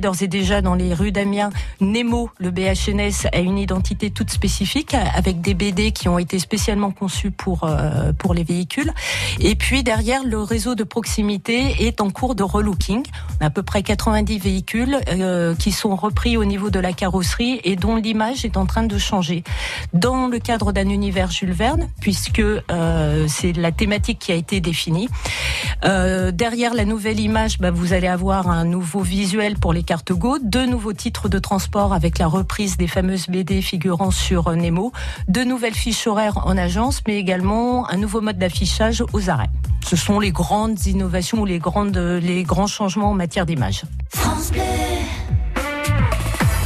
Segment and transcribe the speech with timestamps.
[0.00, 1.50] d'ores et déjà dans les rues d'Amiens.
[1.80, 6.90] Nemo, le BHNS, a une identité toute spécifique avec des BD qui ont été spécialement
[6.90, 8.92] conçus pour euh, pour les véhicules.
[9.38, 13.04] Et puis derrière, le réseau de proximité est en cours de relooking.
[13.38, 16.92] On a à peu près 90 véhicules euh, qui sont repris au niveau de la
[16.92, 19.44] carrosserie et dont l'image est en train de changer.
[19.92, 24.60] Dans le cadre d'un univers Jules Verne, puisque euh, c'est la thématique qui a été
[24.60, 25.08] définie.
[25.84, 30.38] derrière la nouvelle image, bah, vous allez avoir un nouveau visuel pour les cartes Go,
[30.42, 34.92] deux nouveaux titres de transport avec la reprise des fameuses BD figurant sur Nemo,
[35.28, 39.50] deux nouvelles fiches horaires en agence, mais également un nouveau mode d'affichage aux arrêts.
[39.84, 43.82] Ce sont les grandes innovations ou les, grandes, grands changements en matière d'image.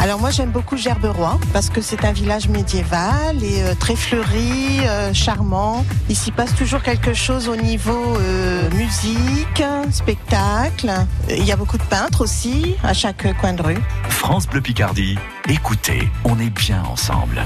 [0.03, 4.81] Alors moi j'aime beaucoup Gerberoy parce que c'est un village médiéval et euh, très fleuri,
[4.85, 5.87] euh, charmant.
[6.09, 9.63] Il s'y passe toujours quelque chose au niveau euh, musique,
[9.93, 10.91] spectacle.
[11.29, 13.79] Il y a beaucoup de peintres aussi à chaque coin de rue.
[14.09, 15.17] France Bleu Picardie,
[15.49, 17.41] écoutez, on est bien ensemble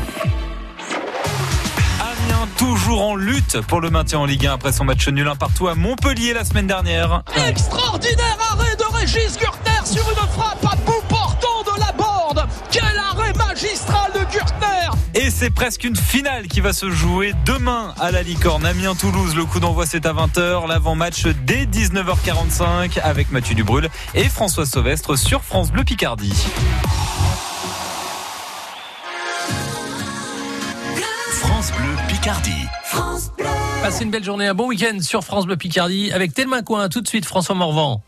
[2.56, 5.68] toujours en lutte pour le maintien en Ligue 1 après son match nul un partout
[5.68, 7.22] à Montpellier la semaine dernière.
[7.48, 11.05] Extraordinaire arrêt de Régis Gurtner sur une frappe à bout
[15.26, 18.64] Et c'est presque une finale qui va se jouer demain à la Licorne.
[18.64, 20.68] Amiens-Toulouse, le coup d'envoi c'est à 20h.
[20.68, 26.32] L'avant-match dès 19h45 avec Mathieu Dubrul et François Sauvestre sur France Bleu Picardie.
[31.32, 32.52] France Bleu Picardie.
[32.84, 33.46] France Bleu.
[33.82, 36.88] Passez une belle journée, un bon week-end sur France Bleu Picardie avec Telma Coin.
[36.88, 38.00] Tout de suite, François Morvan.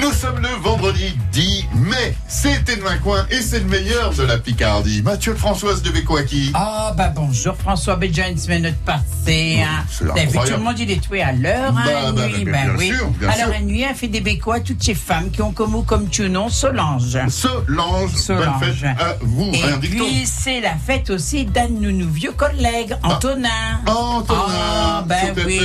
[0.00, 2.14] Nous sommes le vendredi 10 mai.
[2.28, 5.00] C'était de ma coin et c'est le meilleur de la Picardie.
[5.02, 6.50] Mathieu Françoise de Bécoaki.
[6.54, 9.60] Ah, bah bonjour François Béja, une semaine de passé.
[9.62, 9.84] Hein.
[9.98, 10.04] Tout
[10.52, 11.74] le monde il est tué à l'heure.
[11.76, 12.88] Hein, bah, bah, nuit, bah, oui.
[12.88, 13.48] sûr, bien Alors, sûr.
[13.52, 16.28] la nuit, a fait des bécois toutes ces femmes qui ont comme mot comme tu
[16.28, 17.18] nom Solange.
[17.28, 18.44] Solange, Solange.
[18.60, 19.52] bonne fête à vous.
[19.54, 23.48] Et Un puis, c'est la fête aussi d'un de nos vieux collègues, Antonin.
[23.86, 25.60] Antonin, Ah, ben oui.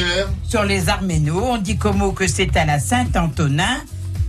[0.47, 3.77] Sur les Arménos, on dit comme mot que c'est à la Saint-Antonin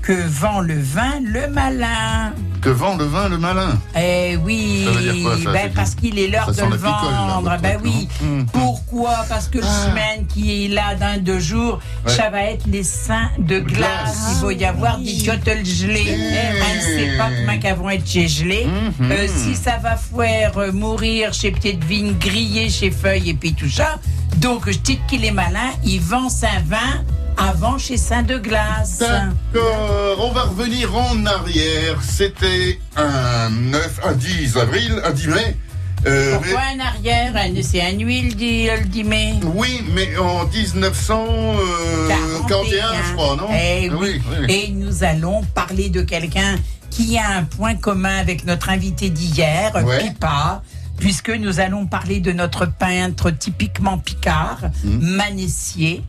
[0.03, 2.33] que vend le vin le malin.
[2.61, 3.79] Que vend le vin le malin?
[3.97, 6.77] Eh oui, Ça veut dire quoi, ça, ben, parce qu'il est l'heure de le la
[6.77, 7.57] picole, là, vendre.
[7.63, 8.09] ben truc, oui.
[8.21, 8.47] Hum, hum.
[8.53, 9.25] Pourquoi?
[9.29, 12.13] Parce que le semaine qui est là dans deux jours, Ouais.
[12.13, 13.79] ça va être les seins de glace.
[13.79, 14.37] glace.
[14.41, 16.05] Il va y avoir des jottles gelés.
[16.09, 16.63] Eh.
[16.63, 18.67] On ne sait pas comment qu'elles vont être chez gelés.
[18.67, 23.35] Hum, Euh, si ça va faire euh, mourir chez Petite Vigne, griller chez Feuilles et
[23.35, 23.99] puis tout ça.
[24.39, 27.05] Donc, je dis qu'il est malin, il vend sa vin
[27.37, 28.99] avant chez Saint de Glace.
[28.99, 31.99] D'accord, on va revenir en arrière.
[32.03, 35.57] C'était un 9, un 10 avril, un 10 mai.
[36.05, 37.33] Euh, Pourquoi un arrière?
[37.63, 39.35] C'est un huile, dit le 10 mai.
[39.41, 43.47] mais- oui, mais en 1941, je crois, non?
[43.53, 44.21] Eh Ah oui.
[44.41, 44.47] oui.
[44.53, 46.57] Et nous allons parler de quelqu'un
[46.91, 49.99] qui a un point commun avec notre invité d'hier, Ouais.
[50.01, 50.63] Pipa,
[50.99, 54.99] puisque nous allons parler de notre peintre typiquement picard, Hmm.
[55.17, 56.03] Manessier,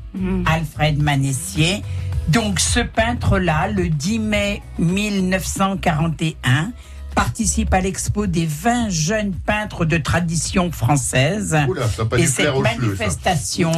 [0.46, 1.84] Alfred Manessier.
[2.30, 6.72] Donc ce peintre-là, le 10 mai 1941,
[7.16, 11.56] participe à l'expo des 20 jeunes peintres de tradition française.
[11.68, 13.72] Oula, ça a pas Et cette manifestation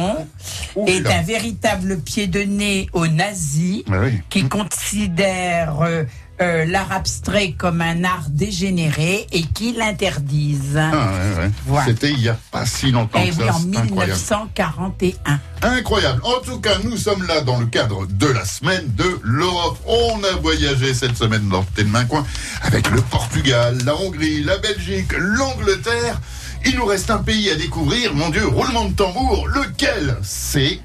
[0.86, 4.20] est un véritable pied de nez aux nazis Ah oui.
[4.30, 5.82] qui considèrent
[6.40, 10.76] euh, l'art abstrait comme un art dégénéré et qui l'interdisent.
[10.78, 10.90] Ah,
[11.36, 11.50] ouais, ouais.
[11.66, 11.86] Voilà.
[11.86, 13.54] C'était il n'y a pas si longtemps Et que Eh oui, ça.
[13.54, 14.12] en c'est incroyable.
[14.12, 15.40] 1941.
[15.62, 16.20] Incroyable.
[16.24, 19.78] En tout cas, nous sommes là dans le cadre de la semaine de l'Europe.
[19.86, 22.24] On a voyagé cette semaine dans Telmain Coin
[22.62, 26.20] avec le Portugal, la Hongrie, la Belgique, l'Angleterre.
[26.64, 28.14] Il nous reste un pays à découvrir.
[28.14, 29.46] Mon Dieu, roulement de tambour.
[29.48, 30.80] Lequel C'est.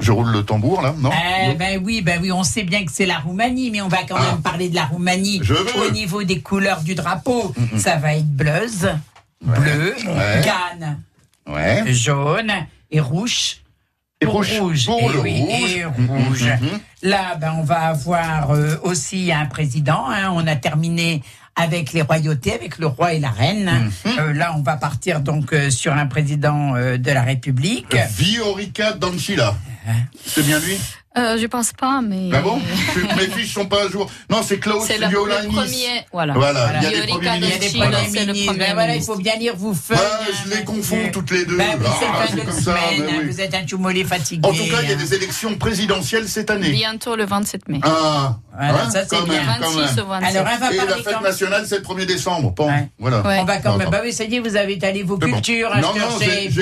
[0.00, 1.10] Je roule le tambour là, non
[1.48, 3.98] Eh ben oui, ben oui, on sait bien que c'est la Roumanie, mais on va
[4.08, 4.32] quand Ah.
[4.32, 7.54] même parler de la Roumanie Je au niveau des couleurs du drapeau.
[7.76, 8.88] Ça va être bleuze,
[9.42, 10.40] bleu, Ouais.
[10.42, 10.98] canne,
[11.46, 11.84] Ouais.
[11.92, 12.52] jaune
[12.90, 13.58] et rouge.
[14.22, 14.58] Et rouge.
[14.60, 14.84] rouge.
[14.86, 15.70] Pour Eh le oui, rouge.
[15.76, 16.44] et rouge.
[16.60, 16.80] Mhm.
[17.02, 20.04] Là, ben, on va avoir euh, aussi un président.
[20.10, 20.30] hein.
[20.34, 21.22] On a terminé
[21.56, 23.90] avec les royautés, avec le roi et la reine.
[24.04, 24.12] Mhm.
[24.18, 27.94] Euh, là, on va partir donc euh, sur un président euh, de la République.
[28.16, 29.54] Viorica Dancila.
[30.24, 30.76] C'est bien lui
[31.18, 32.30] Euh, je pense pas, mais.
[32.32, 32.60] Ah bon
[33.16, 34.08] Mes fiches sont pas à jour.
[34.30, 36.06] Non, c'est Klaus C'est le, le premier.
[36.12, 36.34] Voilà.
[36.34, 38.46] Voilà, il y a des premiers Il y a des ministres, premiers ministres.
[38.46, 39.98] premier Ben voilà, il faut bien lire vos feuilles.
[39.98, 40.64] Hein, je les monsieur.
[40.66, 41.56] confonds toutes les deux.
[41.56, 43.08] Ben oui, Ah, de comme ça, semaine.
[43.10, 43.26] hein, oui.
[43.28, 44.48] Vous êtes un choumolet fatigué.
[44.48, 44.98] En tout cas, il y a hein.
[44.98, 46.70] des élections présidentielles cette année.
[46.70, 47.80] Bientôt le 27 mai.
[47.82, 49.34] Ah, Voilà, Hein, ça c'est quand bien.
[49.44, 50.04] même, quand 26 même.
[50.04, 50.36] au 27.
[50.36, 52.50] Alors, on va Et la fête quand nationale, c'est le 1er décembre.
[52.52, 52.88] Bon, Ouais.
[52.98, 53.20] voilà.
[53.22, 53.38] Ouais.
[53.40, 53.90] On va quand même.
[53.90, 55.26] Bah oui, ça y est, vous avez allé vos bon.
[55.30, 56.58] cultures à Non, non, j'ai dit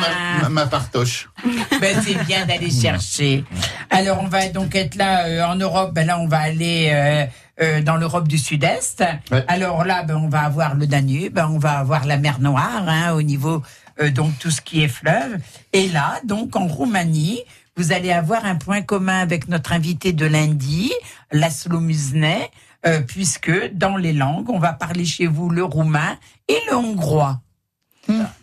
[0.00, 1.28] ma, ma, ma partoche.
[1.80, 3.44] Ben, c'est bien d'aller chercher.
[3.90, 5.92] Alors, on va donc être là euh, en Europe.
[5.94, 7.24] Ben là, on va aller euh,
[7.62, 9.02] euh, dans l'Europe du Sud-Est.
[9.30, 9.44] Ouais.
[9.48, 12.84] Alors là, ben, on va avoir le Danube, ben, on va avoir la mer Noire
[12.88, 13.62] hein, au niveau
[14.00, 15.38] euh, donc tout ce qui est fleuve.
[15.72, 17.40] Et là, donc en Roumanie,
[17.76, 20.92] vous allez avoir un point commun avec notre invité de lundi,
[21.32, 22.50] Laszlo Muznet,
[22.86, 26.16] euh, puisque dans les langues, on va parler chez vous le roumain
[26.48, 27.40] et le hongrois.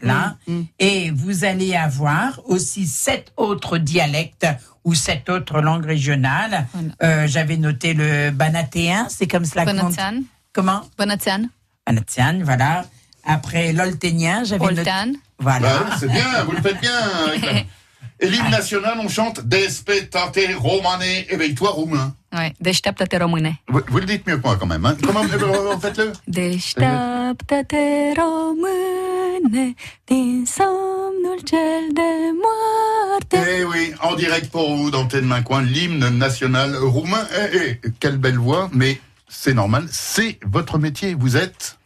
[0.04, 0.38] Là.
[0.78, 4.46] Et vous allez avoir aussi sept autres dialectes
[4.84, 6.68] ou sept autres langues régionales.
[7.02, 10.22] Euh, J'avais noté le banatéen, c'est comme cela Bonatian.
[10.54, 10.82] Comment?
[11.00, 11.46] Bonatian.
[11.88, 12.86] Banatéen, voilà.
[13.24, 14.82] Après l'olténien, j'avais noté.
[14.82, 15.14] Oltan.
[15.40, 15.80] Voilà.
[15.80, 17.00] Bah, c'est bien, vous le faites bien.
[17.28, 17.52] avec la-
[18.22, 22.16] Et l'hymne national, on chante Despetate romane, éveille-toi roumain.
[22.36, 22.52] Ouais.
[22.60, 23.60] Deșteaptă-te române.
[23.68, 24.86] Vous, vous le dites mieux que moi quand même.
[24.86, 24.96] Hein.
[25.06, 32.10] Comment euh, faites-le Deșteaptă-te române din somnul cel de
[32.44, 33.38] moarte.
[33.60, 37.26] Eh oui, en direct pour vous d'Antenne Main-Coin, l'hymne national roumain.
[37.54, 41.14] Eh, eh, quelle belle voix, mais c'est normal, c'est votre métier.
[41.14, 41.78] Vous êtes?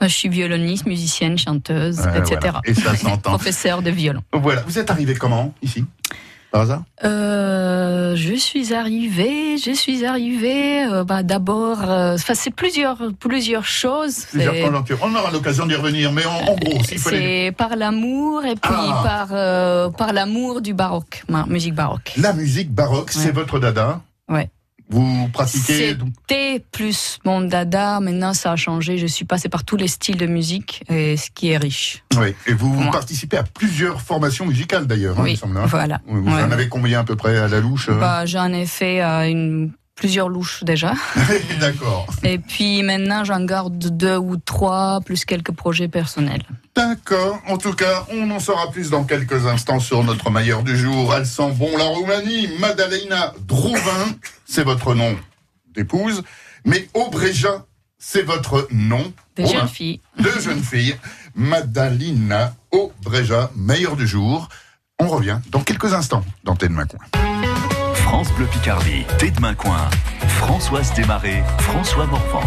[0.00, 2.38] Je suis violoniste, musicienne, chanteuse, Ouais, etc.
[2.42, 2.60] voilà.
[2.64, 3.30] Et ça s'entend.
[3.36, 4.22] Professeur de violon.
[4.32, 5.84] Voilà, vous êtes arrivé comment ici?
[6.52, 6.82] Par hasard?
[7.02, 10.84] Euh, je suis arrivée, je suis arrivée.
[10.84, 14.26] euh, bah, d'abord, euh, c'est plusieurs, plusieurs choses.
[14.30, 14.98] Plusieurs conjonctures.
[15.02, 17.46] On aura l'occasion d'y revenir, mais en, en gros, s'il fallait.
[17.48, 19.00] C'est par l'amour et puis Ah.
[19.02, 22.12] par euh, par l'amour du baroque, ma musique baroque.
[22.18, 24.50] La musique baroque, c'est votre dada Ouais.
[24.92, 27.98] Vous pratiquez donc C'était plus mon dada.
[28.00, 28.98] Maintenant, ça a changé.
[28.98, 32.04] Je suis passée par tous les styles de musique, et ce qui est riche.
[32.18, 35.56] Oui, et vous participez à plusieurs formations musicales d'ailleurs, hein, il oui, me semble.
[35.56, 35.66] hein.
[35.66, 36.00] voilà.
[36.06, 36.42] Vous Ouais.
[36.42, 39.28] en avez combien à peu près à la louche euh Bah, j'en ai fait euh,
[39.28, 40.94] une, plusieurs louches déjà.
[41.60, 42.06] D'accord.
[42.22, 46.42] Et puis maintenant, j'en garde deux ou trois, plus quelques projets personnels.
[46.74, 47.40] D'accord.
[47.48, 51.14] En tout cas, on en saura plus dans quelques instants sur notre mailleur du jour.
[51.14, 52.48] Elle sent bon la Roumanie.
[52.58, 54.06] Madalena Drouvin,
[54.46, 55.16] c'est votre nom
[55.74, 56.22] d'épouse.
[56.64, 57.64] Mais Obreja,
[57.98, 59.12] c'est votre nom.
[59.36, 59.60] Des Romain.
[59.60, 60.00] jeunes filles.
[60.18, 60.96] Deux jeunes filles.
[61.34, 64.48] Madalina Obreja, meilleur du jour.
[64.98, 67.00] On revient dans quelques instants dans de ma coin.
[68.12, 69.40] France Bleu Picardie, Thé de.
[70.28, 72.42] Françoise Desmarais, François Morvan.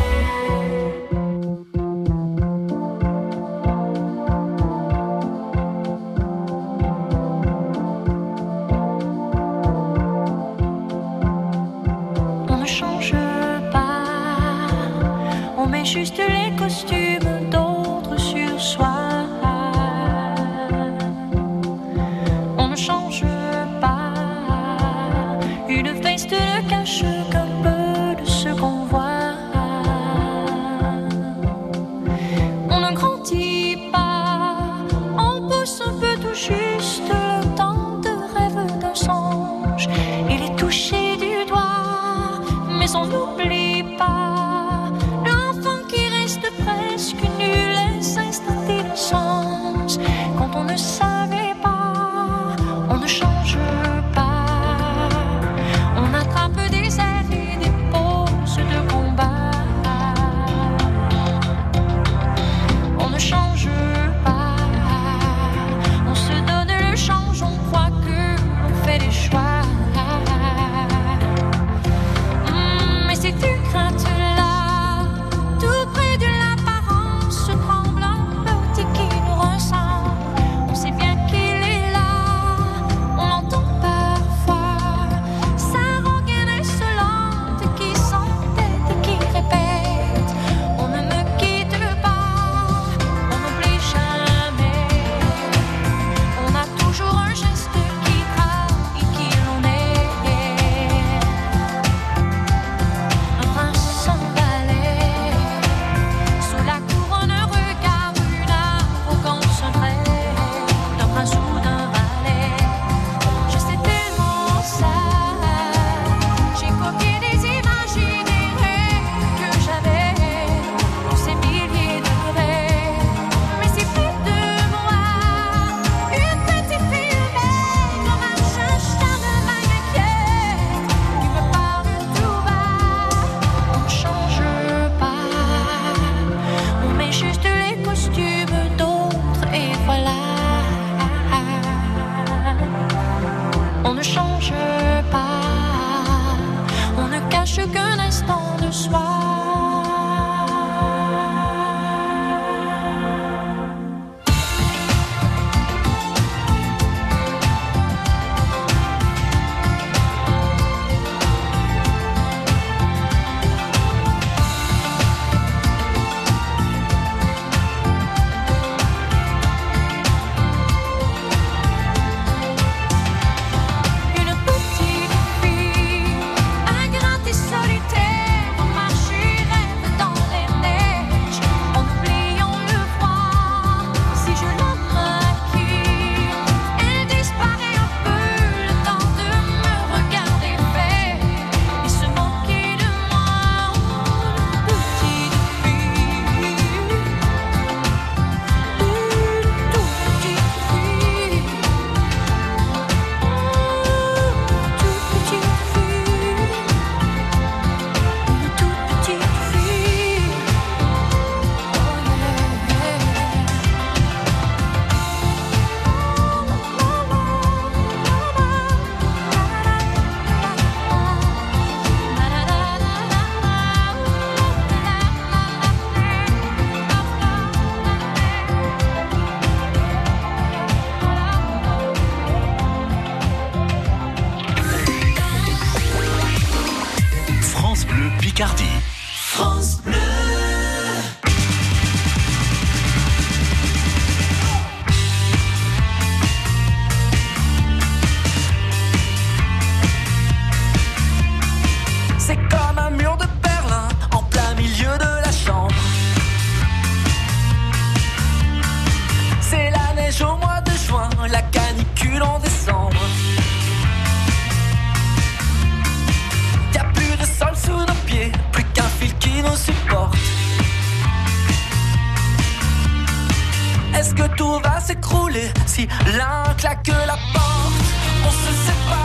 [274.59, 277.85] Va s'écrouler si l'un claque la porte.
[278.27, 279.04] On se sépare,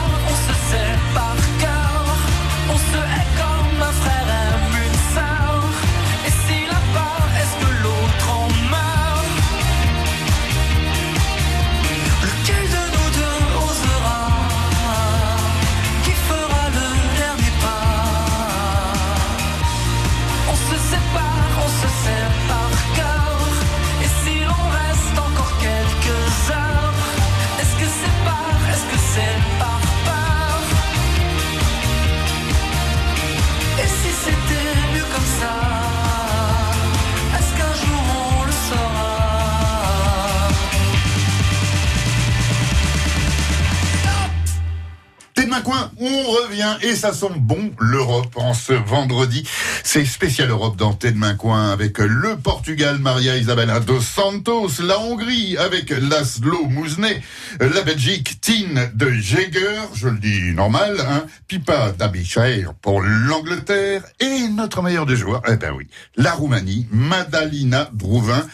[46.81, 49.47] et ça sent bon l'Europe en ce vendredi.
[49.83, 54.99] C'est spécial Europe dans de main coin avec le Portugal, Maria Isabella dos Santos, la
[54.99, 57.21] Hongrie avec Laszlo Mouznet,
[57.59, 64.47] la Belgique, Tine de Jäger, je le dis normal, hein, Pipa d'Abichair pour l'Angleterre et
[64.49, 68.45] notre meilleur des joueurs, eh ben oui, la Roumanie, Madalina Drouvin.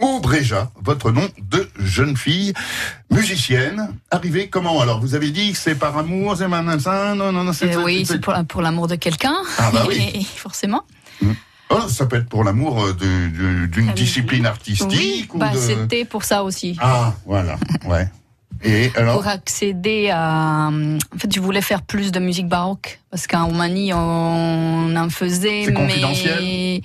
[0.00, 2.52] Aubreja, votre nom de jeune fille
[3.10, 7.44] musicienne, arrivée comment Alors, vous avez dit que c'est par amour, c'est maintenant non, non,
[7.44, 7.76] non, c'est...
[7.76, 9.36] Euh, oui, c'est- pour, pour l'amour de quelqu'un.
[9.58, 10.10] Ah bah oui.
[10.14, 10.82] Et- forcément.
[11.70, 12.92] Oh, ça peut être pour l'amour euh,
[13.68, 15.58] d'une Ah, discipline artistique Oui, ou bah, de...
[15.58, 16.76] c'était pour ça aussi.
[16.80, 18.08] Ah, voilà, ouais.
[18.62, 20.70] Et alors Pour accéder à.
[20.70, 23.00] En fait, je voulais faire plus de musique baroque.
[23.10, 26.80] Parce qu'en Roumanie, on en faisait, mais.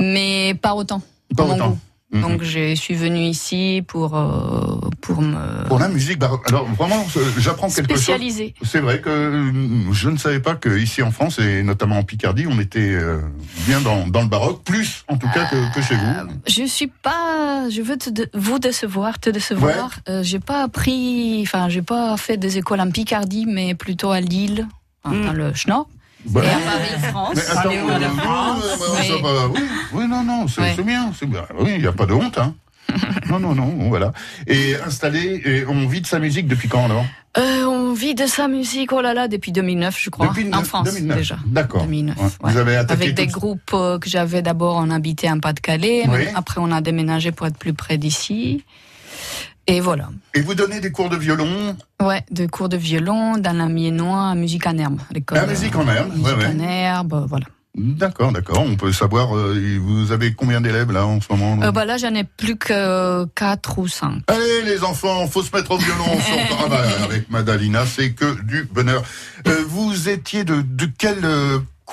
[0.00, 1.02] Mais pas autant.
[1.36, 1.70] Pas autant.
[1.70, 1.78] goût.
[2.10, 2.22] Mhm.
[2.22, 7.06] Donc je suis venue ici pour euh, pour me Pour la musique, bah, alors vraiment,
[7.18, 8.02] euh, j'apprends quelque chose.
[8.02, 8.54] spécialiser.
[8.62, 12.46] C'est vrai que euh, je ne savais pas qu'ici en France, et notamment en Picardie,
[12.48, 13.20] on était euh,
[13.66, 16.30] bien dans, dans le baroque, plus en tout cas que, que chez vous.
[16.46, 19.90] Je suis pas, je veux te de- vous décevoir, te décevoir.
[20.08, 24.20] Euh, j'ai pas appris, enfin j'ai pas fait des écoles en Picardie, mais plutôt à
[24.22, 24.66] Lille,
[25.04, 25.86] enfin, dans le Schnorr.
[26.26, 27.34] Bah, Et à Paris, France.
[27.36, 28.64] Mais attends, Allez, on a la France.
[29.92, 30.06] Oui.
[30.08, 30.82] non, non, c'est Ouais.
[30.84, 31.12] bien.
[31.58, 32.54] Oui, il n'y a pas de honte, hein.
[33.28, 34.12] non, non, non, voilà.
[34.46, 37.04] Et installé, et on vit de sa musique depuis quand alors?
[37.36, 40.64] Euh, on vit de sa musique, oh là là, depuis 2009, je crois, Depuis en
[40.64, 41.16] France 2009.
[41.18, 41.38] déjà.
[41.46, 41.82] D'accord.
[41.82, 42.24] 2009, Ouais.
[42.24, 42.52] ouais.
[42.52, 46.04] Vous avez attaqué Avec des tout- groupes euh, que j'avais d'abord, on habitait en Pas-de-Calais,
[46.08, 46.24] Oui.
[46.34, 48.64] après on a déménagé pour être plus près d'ici.
[49.70, 50.08] Et voilà.
[50.34, 54.34] Et vous donnez des cours de violon Ouais, de cours de violon dans la Miennois,
[54.34, 54.98] musique en herbe.
[55.12, 56.46] l'école, La musique en herbe, euh, ouais, Musique ouais.
[56.56, 57.46] en herbe, voilà.
[57.76, 58.60] D'accord, d'accord.
[58.66, 61.96] On peut savoir, euh, vous avez combien d'élèves là en ce moment Euh, bah là,
[61.98, 64.22] j'en ai plus que 4 ou 5.
[64.26, 66.18] Allez les enfants, faut se mettre au violon.
[66.18, 66.54] surtout.
[66.64, 69.02] Ah bah, avec Madalina, c'est que du bonheur.
[69.46, 71.18] Euh, vous étiez de, de quel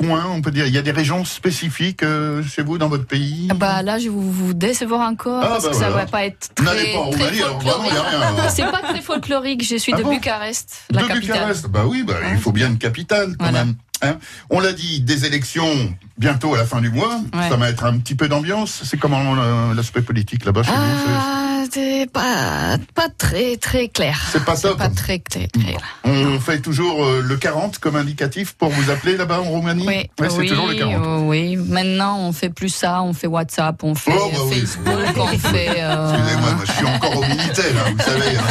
[0.02, 2.88] euh, coin, on peut dire Il y a des régions spécifiques euh, chez vous dans
[2.90, 5.90] votre pays Bah là, je vais vous, vous décevoir encore Ah, parce bah que ça
[5.90, 6.06] voilà.
[6.06, 6.72] va pas être très, pas
[7.12, 7.92] très folklorique.
[7.94, 8.50] hein.
[8.50, 11.38] C'est pas très folklorique, je suis Ah de bon Bucarest, la de capitale.
[11.38, 13.66] Bucarest Bah oui, bah, il faut bien une capitale quand Voilà.
[13.66, 13.76] même.
[14.02, 14.18] hein.
[14.50, 17.20] On l'a dit, des élections bientôt à la fin du mois.
[17.34, 17.50] Ouais.
[17.50, 18.82] Ça va être un petit peu d'ambiance.
[18.84, 24.18] C'est comment euh, l'aspect politique là-bas chez Ah, c'est pas, pas très, très clair.
[24.32, 24.78] C'est pas top.
[24.78, 25.80] Pas très, très clair.
[26.04, 30.10] On fait toujours euh, le 40 comme indicatif pour vous appeler là-bas en Roumanie Oui,
[30.20, 30.94] Ouais, c'est oui, toujours le 40.
[31.06, 31.56] euh, oui.
[31.58, 33.02] Maintenant, on fait plus ça.
[33.02, 34.60] On fait WhatsApp, on fait Oh, bah oui.
[34.62, 35.76] Facebook, on fait.
[35.80, 38.44] euh, Excusez-moi, moi, je suis encore au Minitel, hein, vous savez, hein,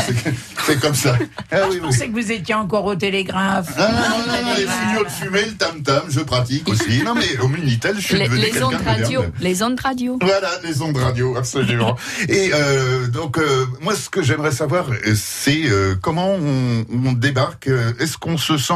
[0.67, 1.15] c'est- comme ça.
[1.53, 1.81] Ah oui, Je oui.
[1.83, 3.69] pensais que vous étiez encore au télégraphe.
[3.79, 7.03] Ah, non, non, non, les signaux de fumée, le tam-tam, je pratique aussi.
[7.05, 9.33] Non, mais au Minitel, je suis les, devenu les quelqu'un ondes de radio, moderne.
[9.41, 10.19] les ondes radio.
[10.21, 11.97] Voilà, les ondes radio, absolument.
[12.29, 17.13] Et euh, donc, euh, moi, ce que j'aimerais savoir, euh, c'est euh, comment on, on
[17.13, 17.69] débarque.
[18.01, 18.75] Est-ce qu'on se sent...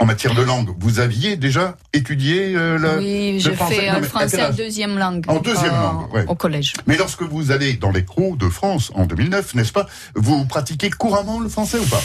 [0.00, 3.74] En matière de langue, vous aviez déjà étudié euh, la- Oui, le j'ai français?
[3.76, 5.24] fait le mais à français en deuxième langue.
[5.28, 6.24] En deuxième euh, langue, ouais.
[6.26, 6.72] Au collège.
[6.88, 9.86] Mais lorsque vous allez dans les crocs de France en 2009, n'est-ce pas,
[10.16, 12.02] vous pratiquez couramment le français ou pas?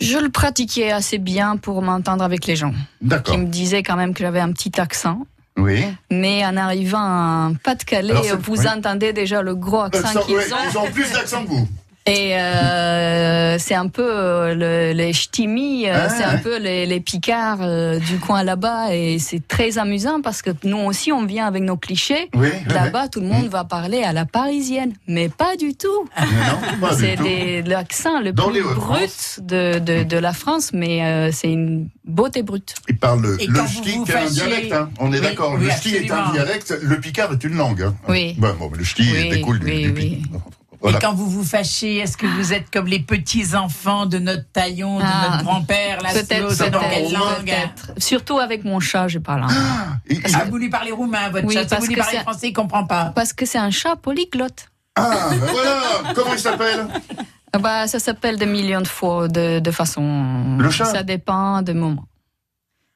[0.00, 2.72] Je le pratiquais assez bien pour m'entendre avec les gens.
[3.00, 3.34] D'accord.
[3.34, 5.26] Qui me disaient quand même que j'avais un petit accent.
[5.56, 5.84] Oui.
[6.10, 8.68] Mais en arrivant à Pas-de-Calais, vous oui.
[8.68, 10.56] entendez déjà le gros accent Accent, qu'ils ouais, ont.
[10.72, 11.68] ils ont plus d'accent que vous.
[12.06, 16.84] Et euh, c'est un peu euh, le- les ch'timis, euh, Ah, c'est un peu les,
[16.84, 18.94] les picards euh, du coin là-bas.
[18.94, 22.28] Et c'est très amusant parce que nous aussi, on vient avec nos clichés.
[22.34, 24.92] Oui, oui, Là-bas, tout le monde va parler à la parisienne.
[25.08, 26.04] Mais pas du tout.
[26.20, 30.72] Mais non, pas du C'est l'accent le Dans plus brut de, de, de la France,
[30.74, 32.74] mais euh, c'est une beauté brute.
[32.86, 34.90] Il parle le, ch'ti qui est un dialecte, hein.
[35.00, 35.54] on est Oui, d'accord.
[35.58, 37.80] oui, le ch'ti est un dialecte, le picard est une langue.
[37.80, 37.94] hein.
[38.08, 38.34] Oui.
[38.38, 40.18] Bah, bon, le ch'ti Oui, découle du, oui, du
[40.84, 40.98] Voilà.
[40.98, 44.44] Et quand vous vous fâchez, est-ce que vous êtes comme les petits enfants de notre
[44.52, 46.70] taillon, de Ah, notre grand-père, la Peut-être,
[47.10, 47.92] langue peut-être.
[47.96, 49.52] Surtout avec mon chat, j'ai pas la langue.
[50.08, 51.62] Et- et- Ah, vous lui parlez roumain, votre Oui, chat.
[51.62, 53.06] Si parce vous lui que parlez c'est- français, il comprend pas.
[53.14, 54.68] Parce que c'est un chat polyglotte.
[54.96, 55.80] ah, ben voilà
[56.14, 56.86] Comment il s'appelle?
[57.54, 60.58] Ah Bah, ça s'appelle des millions de fois, de, de façon.
[60.58, 60.84] Le chat?
[60.84, 62.04] Ça dépend des moments.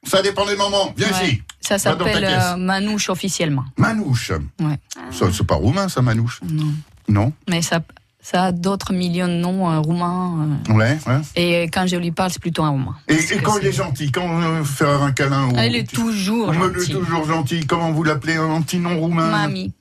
[0.05, 0.93] Ça dépend des moments.
[0.95, 1.27] Viens Ouais.
[1.27, 1.43] ici.
[1.61, 3.65] Ça s'appelle euh, Manouche officiellement.
[3.79, 4.31] Manouche.
[4.61, 4.79] Ouais.
[5.11, 6.71] Ça, c'est pas roumain, ça, Manouche Non.
[7.09, 7.81] Non Mais ça,
[8.21, 10.59] ça a d'autres millions de noms euh, roumains.
[10.69, 11.21] euh, Ouais, ouais.
[11.37, 12.97] et quand je lui parle, c'est plutôt un roumain.
[13.09, 15.53] Et, quand il est gentil, quand on veut faire un câlin ou...
[15.59, 16.93] Il est toujours Il est gentil.
[16.93, 17.67] toujours gentil.
[17.67, 19.73] Comment vous l'appelez Un petit nom roumain Mamie,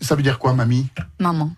[0.00, 0.88] Ça veut dire quoi, mamie
[1.18, 1.50] maman.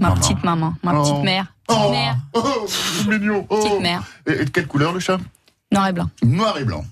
[0.00, 0.20] Ma Maman.
[0.20, 1.02] petite maman, ma Oh.
[1.02, 1.52] petite mère.
[1.66, 3.44] Petite Oh, mère, oh, c'est mignon.
[3.50, 3.56] Oh.
[3.60, 4.02] petite mère.
[4.26, 5.18] Et, et de quelle couleur le chat
[5.72, 6.08] Noir et blanc.
[6.22, 6.84] Noir et blanc.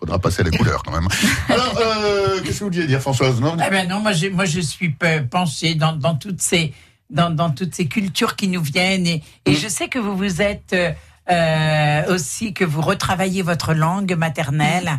[0.00, 1.06] Faudra passer les couleurs quand même.
[1.48, 4.46] Alors, euh, qu'est-ce que vous vouliez dire, Françoise non Eh ben non, moi je, moi
[4.46, 6.72] je suis pe- penchée dans, dans toutes ces
[7.10, 10.40] dans, dans toutes ces cultures qui nous viennent et, et je sais que vous vous
[10.42, 10.92] êtes euh,
[11.30, 14.90] euh, aussi que vous retravaillez votre langue maternelle,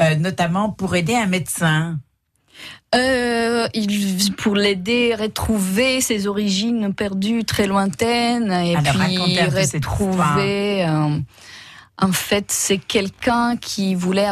[0.00, 1.98] euh, notamment pour aider un médecin.
[2.94, 9.18] Euh, il, pour l'aider à retrouver ses origines perdues très lointaines et Alors, puis
[9.74, 10.86] retrouver.
[11.98, 14.30] En fait, c'est quelqu'un qui voulait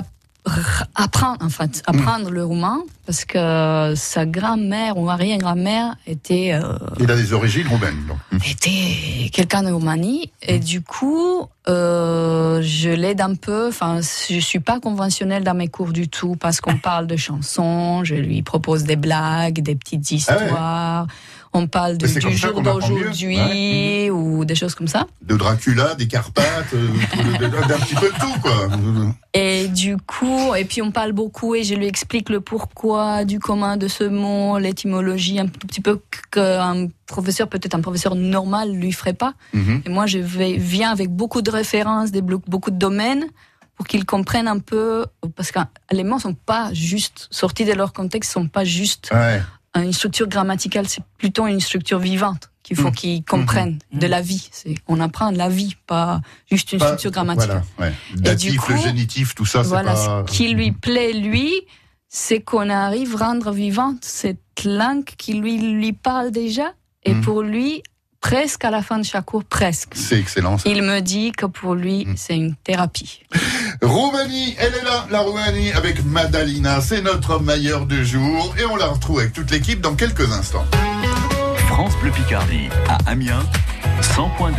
[0.94, 7.10] apprendre, en fait, apprendre le roumain parce que sa grand-mère ou arrière-grand-mère était euh, Il
[7.10, 8.06] a des origines roumaines.
[8.06, 8.18] donc.
[8.32, 8.38] Hum.
[8.48, 14.60] était quelqu'un de Roumanie et du coup euh, je l'aide un peu enfin je suis
[14.60, 18.84] pas conventionnelle dans mes cours du tout parce qu'on parle de chansons je lui propose
[18.84, 21.06] des blagues des petites histoires
[21.54, 25.06] on parle c'est du jour d'aujourd'hui ou des choses comme ça.
[25.22, 26.88] De Dracula, des Carpates, euh,
[27.38, 28.68] de- de- d'un petit peu de tout, quoi.
[29.34, 33.38] Et du coup, et puis on parle beaucoup et je lui explique le pourquoi du
[33.38, 38.72] commun de ce mot, l'étymologie, un tout petit peu qu'un professeur, peut-être un professeur normal,
[38.72, 39.34] lui ferait pas.
[39.52, 39.82] Mhm.
[39.86, 43.24] Et moi, je vais, viens avec beaucoup de références, des beaucoup de domaines
[43.76, 45.58] pour qu'ils comprennent un peu, parce que
[45.90, 49.40] les mots sont pas juste sortis de leur contexte, sont pas juste Ouais.
[49.74, 52.94] Une structure grammaticale, c'est plutôt une structure vivante qu'il faut Mhm.
[52.94, 54.48] qu'ils comprennent de la vie.
[54.52, 57.62] C'est, on apprend la vie, pas juste une Pas- structure grammaticale.
[57.76, 57.96] Voilà, ouais.
[58.20, 60.24] Datif, coup, le génitif, tout ça, c'est Voilà, pas.
[60.26, 61.52] ce qui lui plaît, lui,
[62.08, 66.72] c'est qu'on arrive à rendre vivante cette langue qui lui, lui parle déjà.
[67.04, 67.82] Et pour lui,
[68.20, 69.94] presque à la fin de chaque cours, presque.
[69.96, 70.56] C'est excellent.
[70.58, 70.68] ça.
[70.70, 73.22] Il me dit que pour lui, c'est une thérapie.
[73.80, 76.80] Roumanie, elle est là, la Roumanie, avec Madalina.
[76.80, 78.54] C'est notre meilleur du jour.
[78.58, 80.64] Et on la retrouve avec toute l'équipe dans quelques instants.
[81.68, 83.42] France Bleu Picardie à Amiens
[84.00, 84.52] 100.2.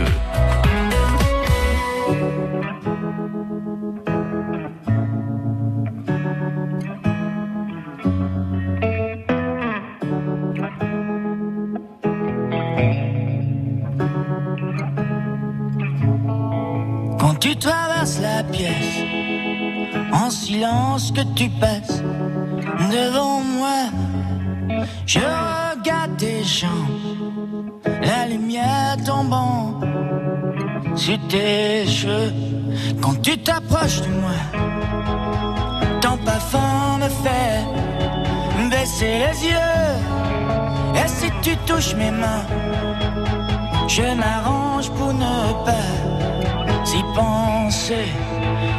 [17.20, 18.83] Quand tu traverses la pièce,
[20.34, 22.02] silence que tu passes
[22.92, 23.82] devant moi,
[25.06, 29.80] je regarde tes jambes, la lumière tombant
[30.96, 32.34] sur tes cheveux.
[33.02, 34.40] Quand tu t'approches de moi,
[36.02, 39.92] ton parfum me fait baisser les yeux.
[40.96, 42.46] Et si tu touches mes mains,
[43.88, 45.36] je m'arrange pour ne
[45.68, 45.90] pas
[46.86, 48.08] s'y penser.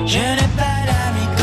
[0.07, 1.34] Je n'ai pas d'amis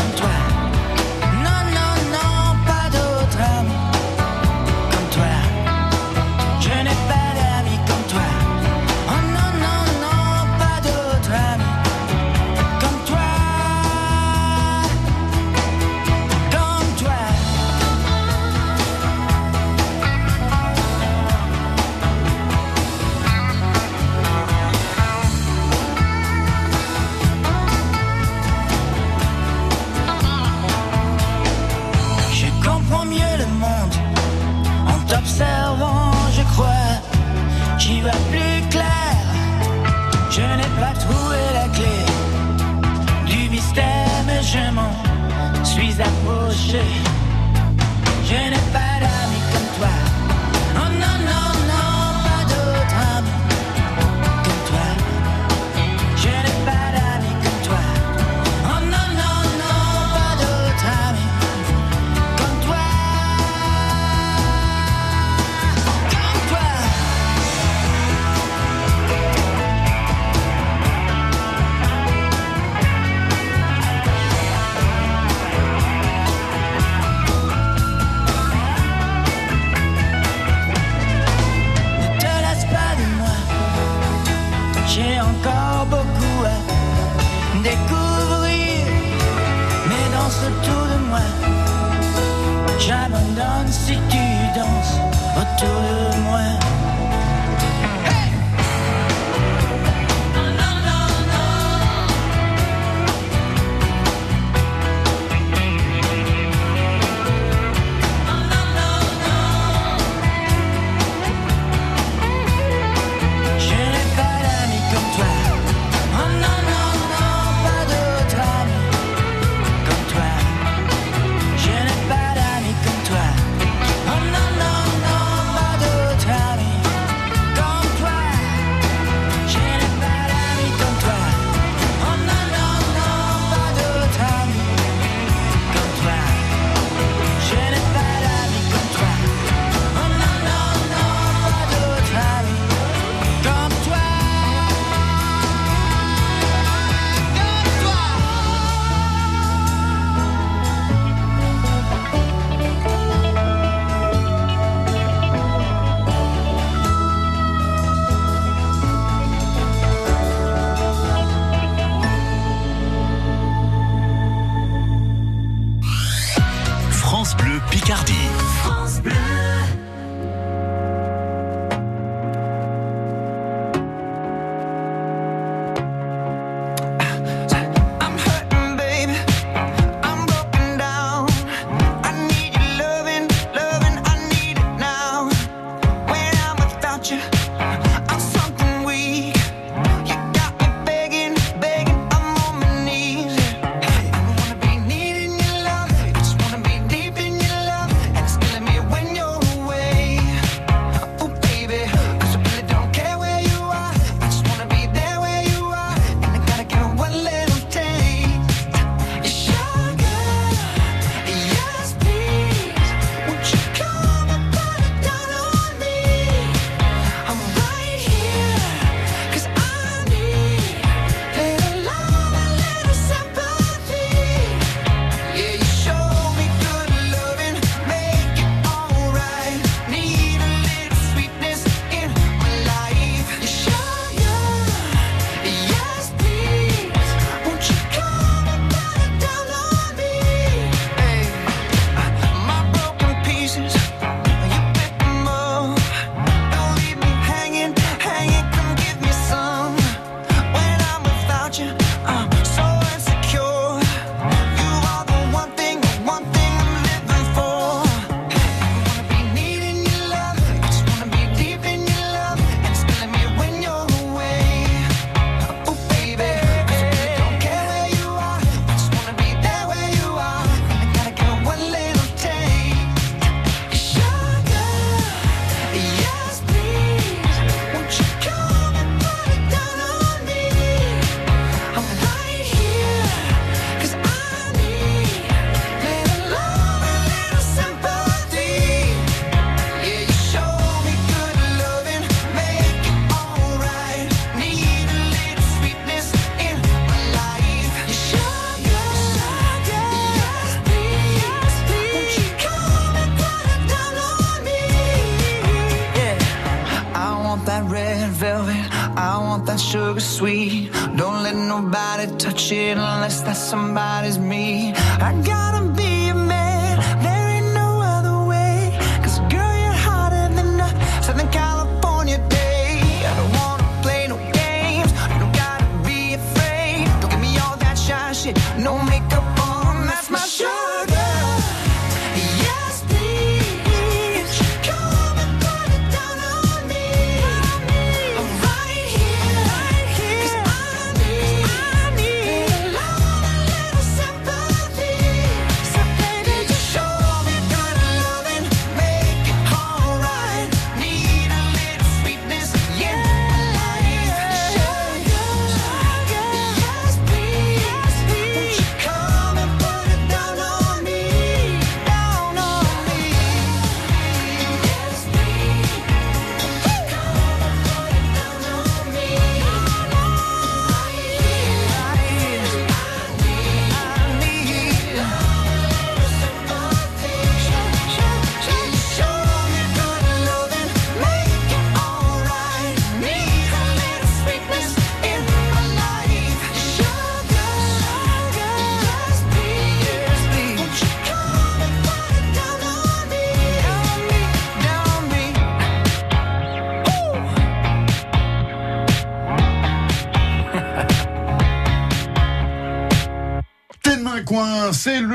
[35.12, 36.92] t'observant, je crois.
[37.78, 39.14] J'y vois plus clair.
[40.30, 41.98] Je n'ai pas trouvé la clé
[43.26, 47.11] du mystère, mais je m'en suis approché.
[93.84, 94.96] Si tu danses
[95.36, 96.01] autour de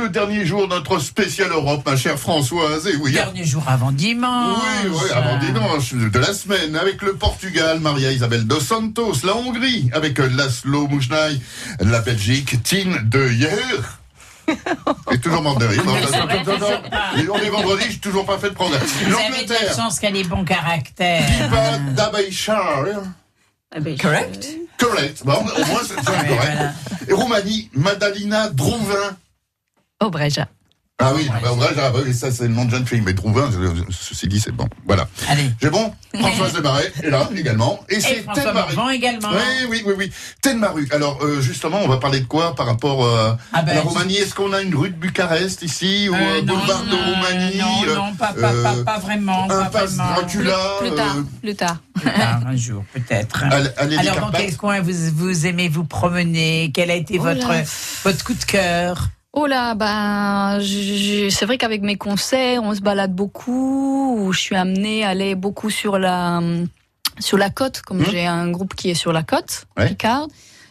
[0.07, 2.87] le dernier jour de notre spécial Europe, ma chère Françoise.
[2.87, 4.57] Et oui, Dernier jour avant dimanche.
[4.85, 9.35] Oui, oui, avant dimanche de la semaine, avec le Portugal, Maria Isabel dos Santos, la
[9.35, 11.41] Hongrie, avec Laszlo Moujnaï,
[11.81, 13.99] la Belgique, Tine de Hier.
[15.11, 15.83] Et toujours de rire.
[15.83, 15.97] Non.
[15.97, 18.79] Et on est vendredi, j'ai toujours pas fait de progrès.
[18.79, 21.25] Vous avez L'Angleterre, chance qu'elle ait bon caractère.
[21.25, 22.85] Pipa d'Abaïchar.
[23.99, 24.47] Correct.
[24.79, 25.21] Correct.
[25.25, 26.57] Bon, au moins, c'est c'est correct.
[27.09, 29.17] Et Roumanie, Madalina Drouvin.
[29.99, 30.47] Obreja.
[30.99, 33.83] Ah oui, bah, ouais, ah, bah, ça c'est le nom de jeune fille, mais je-
[33.95, 34.67] ceci dit, c'est bon.
[34.87, 35.07] Voilà.
[35.29, 35.51] Allez.
[35.61, 37.85] J'ai bon Françoise Desmarais est là également.
[37.87, 38.75] Et c'est François Tenmaru.
[38.75, 39.29] Morvan également.
[39.29, 40.11] Oui, oui, oui, oui.
[40.41, 40.87] Tenmaru.
[40.91, 43.81] Alors, euh, justement, on va parler de quoi par rapport euh, Ah ben, à la
[43.83, 44.17] je- Roumanie?
[44.17, 47.83] Est-ce qu'on a une rue de Bucarest ici ou Euh, non, boulevard de Roumanie Non,
[47.91, 49.43] euh, non, pas, pas, pas, euh, pas vraiment.
[49.43, 50.13] un pas passe vraiment.
[50.15, 51.77] Dracula Plus tard, euh, plus tard.
[51.93, 53.43] Plus tard, un jour, peut-être.
[53.77, 56.71] Allez, Alors, dans quel coin vous, vous aimez vous promener?
[56.73, 57.51] Quel a été Oh votre,
[58.03, 59.09] votre coup de cœur?
[59.39, 60.59] Oh là, ben,
[61.29, 64.31] c'est vrai qu'avec mes concerts, on se balade beaucoup.
[64.33, 66.41] Je suis amenée à aller beaucoup sur la
[67.19, 69.87] sur la côte, comme j'ai un groupe qui est sur la côte, Ouais.
[69.89, 70.27] Picard,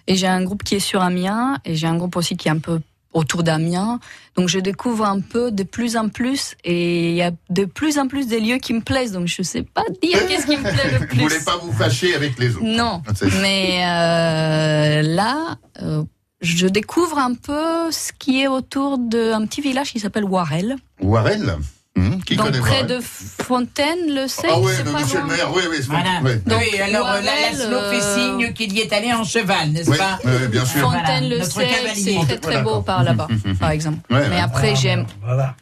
[0.08, 2.50] et j'ai un groupe qui est sur Amiens, et j'ai un groupe aussi qui est
[2.52, 2.80] un peu
[3.12, 4.00] autour d'Amiens.
[4.36, 7.98] Donc je découvre un peu de plus en plus, et il y a de plus
[7.98, 9.12] en plus des lieux qui me plaisent.
[9.12, 11.18] Donc je sais pas dire qu'est-ce qui me plaît le Vous plus.
[11.20, 16.02] voulez pas vous fâcher avec les autres Non, Ah, mais euh, là, euh,
[16.40, 20.76] je découvre un peu ce qui est autour d'un petit village qui s'appelle Warel.
[21.00, 21.56] Warel
[21.98, 24.48] Hum, Qui Donc près Warel de Fontaine, le sait.
[24.50, 25.28] Ah de pas Michel loin.
[25.28, 25.76] Maire, oui, oui.
[25.78, 26.20] c'est- Voilà.
[26.22, 26.42] ouais.
[26.46, 29.70] Donc, oui, alors euh, Warel, Laszlo fait euh, signe qu'il y est allé en cheval,
[29.70, 30.86] n'est-ce Oui, pas oui, bien sûr.
[30.90, 31.94] Voilà, Fontaine, le notre sait, cavalier.
[32.20, 33.28] c'est très très beau par là-bas,
[33.60, 33.98] par exemple.
[34.12, 34.40] Ouais, Mais ouais.
[34.42, 35.06] après, j'aime.
[35.22, 35.54] Voilà.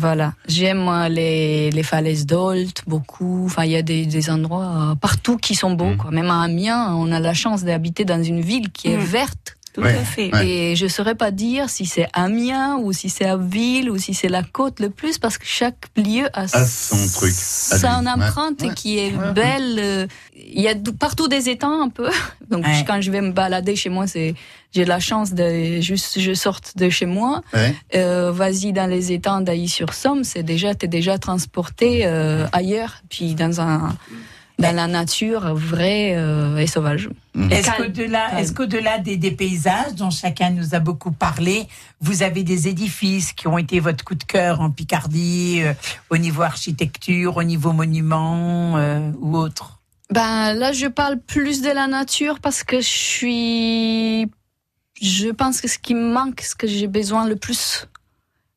[0.00, 3.44] Voilà, j'aime les, les falaises d'Olt beaucoup.
[3.46, 5.90] Enfin, il y a des, des endroits euh, partout qui sont beaux.
[5.90, 5.96] Mm.
[5.96, 6.10] Quoi.
[6.12, 9.00] Même à Amiens, on a la chance d'habiter dans une ville qui est Mm.
[9.00, 9.56] verte.
[9.74, 10.34] Tout Ouais, à fait.
[10.34, 10.46] ouais.
[10.48, 14.28] Et je saurais pas dire si c'est Amiens ou si c'est Abbeville ou si c'est
[14.28, 17.32] la côte le plus parce que chaque lieu a, A son truc,
[17.72, 18.08] lui.
[18.08, 19.32] empreinte Ouais, qui est Ouais.
[19.32, 19.76] belle.
[19.78, 22.08] euh, Il y a partout des étangs un peu.
[22.50, 22.84] Donc Ouais.
[22.86, 24.34] quand je vais me balader chez moi, c'est
[24.74, 27.42] j'ai la chance de juste je sorte de chez moi.
[27.54, 27.74] Ouais.
[27.94, 33.60] Euh, Vas-y dans les étangs d'Ailly-sur-Somme, c'est déjà t'es déjà transporté euh, ailleurs, puis dans
[33.60, 33.96] un
[34.58, 37.08] dans la nature vraie euh, et sauvage.
[37.50, 37.86] Est-ce Calme.
[37.86, 41.68] qu'au-delà, est-ce qu'au-delà des, des paysages dont chacun nous a beaucoup parlé,
[42.00, 45.72] vous avez des édifices qui ont été votre coup de cœur en Picardie, euh,
[46.10, 49.78] au niveau architecture, au niveau monument euh, ou autre?
[50.10, 54.30] Ben là, je parle plus de la nature parce que je suis.
[55.00, 57.86] Je pense que ce qui me manque, ce que j'ai besoin le plus,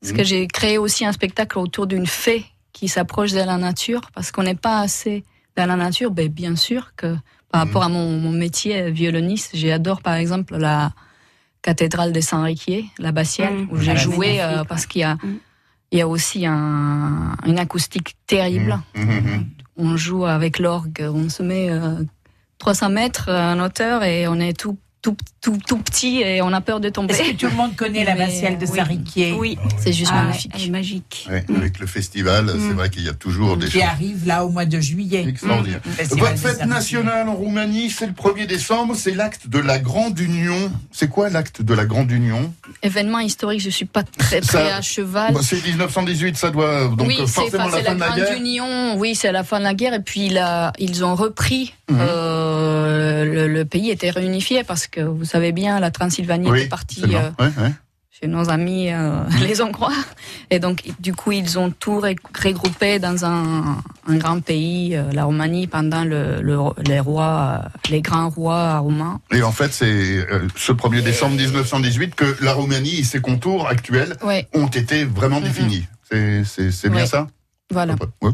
[0.02, 4.10] parce que j'ai créé aussi un spectacle autour d'une fée qui s'approche de la nature,
[4.16, 5.24] parce qu'on n'est pas assez
[5.56, 6.12] dans la nature.
[6.12, 7.16] Ben bien sûr que
[7.52, 10.94] par rapport à mon, mon métier violoniste, j'adore par exemple la
[11.62, 13.68] cathédrale de Saint-Riquier, l'abbatiale, Mm.
[13.72, 15.18] où j'ai Ah, joué euh, parce qu'il y a
[15.94, 19.46] il y a aussi un, une acoustique terrible hum.
[19.76, 22.02] on joue avec l'orgue, on se met euh,
[22.60, 26.62] 300 mètres en hauteur et on est tout tout, tout, tout petit et on a
[26.62, 27.14] peur de tomber.
[27.14, 28.76] Est-ce que tout le monde connaît l'abbatiale de oui.
[28.78, 30.52] Sariquier Oui, c'est juste Ah, magnifique.
[30.56, 31.28] elle est magique.
[31.30, 34.46] Ouais, Avec le festival, c'est vrai qu'il y a toujours des Qui choses arrive là
[34.46, 35.26] au mois de juillet.
[35.28, 35.80] extraordinaires.
[35.86, 36.16] Mmh.
[36.18, 40.72] Votre fête nationale en Roumanie, c'est le 1er décembre, c'est l'acte de la Grande Union.
[40.92, 42.54] C'est quoi l'acte de la Grande Union?
[42.84, 45.34] Événement historique, je suis pas très Ça- très à cheval.
[45.34, 48.08] Bah, C'est 1918, ça doit donc oui, c'est forcément la c'est fin la de la
[48.08, 48.38] Grande guerre.
[48.38, 48.98] Union.
[48.98, 49.94] Oui, c'est la fin de la guerre.
[49.96, 51.74] Et puis là, ils ont repris.
[51.90, 51.98] Mhm.
[52.00, 56.70] euh, le, le pays était réunifié parce que vous savez bien, la Transylvanie Oui, était
[56.70, 57.72] partie euh, Ouais, ouais.
[58.10, 59.94] chez nos amis euh, les Hongrois.
[60.50, 63.78] Et donc, du coup, ils ont tout ré- regroupé dans un,
[64.08, 69.22] un grand pays, euh, la Roumanie, pendant le, le- les rois, les grands rois roumains.
[69.32, 70.26] Et en fait, c'est
[70.56, 74.48] ce 1er décembre 1918 que la Roumanie et ses contours actuels Ouais.
[74.54, 75.88] ont été vraiment définis.
[76.12, 77.28] C'est- bien ça?
[77.72, 77.96] Voilà.
[78.22, 78.32] Ouais.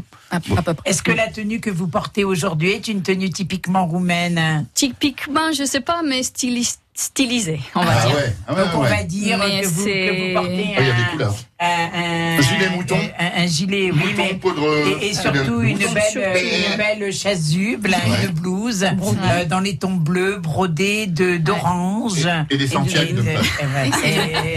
[0.84, 4.66] Est-ce que la tenue que vous portez aujourd'hui est une tenue typiquement roumaine?
[4.74, 8.16] Typiquement, je sais pas, mais stylis- stylisée, on va Ah dire.
[8.16, 8.88] ouais, ah ouais, Donc on ouais.
[8.88, 11.34] va dire Mais que vous, que vous portez Ah, il y a un, des couleurs.
[11.60, 12.98] un, un- Un gilet mouton.
[13.18, 14.66] un, un gilet, oui, Mouton, mais poudre,
[15.00, 16.36] et, surtout une Mouton, belle,
[16.72, 18.24] une belle chasuble, Ouais.
[18.26, 23.22] une blouse euh, dans les tons bleus brodés de d'orange Et- et des Santiago de
[23.22, 23.44] pâte.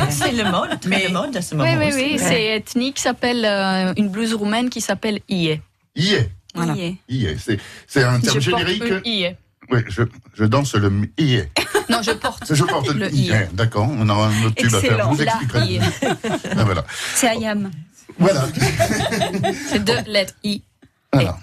[0.10, 1.78] C'est le mode, très le mode à ce Oui, moment.
[1.80, 2.26] oui, oui, aussi.
[2.26, 5.60] c'est ethnique, s'appelle euh, une blouse roumaine qui s'appelle IE.
[5.96, 6.30] Ié.
[6.56, 6.74] Voilà.
[7.08, 7.38] Ié.
[7.38, 8.84] C'est c'est un terme générique.
[9.06, 9.36] IE.
[9.70, 10.02] Oui, je,
[10.34, 11.44] je danse le ié.
[11.92, 13.28] Non, je porte, Je porte le le IE.
[13.28, 13.48] ié.
[13.54, 15.10] D'accord, on aura un autre tube à faire.
[15.10, 15.22] Vous.
[15.22, 15.80] IE.
[16.58, 16.86] Ah, voilà.
[17.16, 17.70] C'est Ayam.
[18.20, 18.48] Voilà.
[19.70, 20.62] C'est deux lettres I.
[21.14, 21.38] Alors,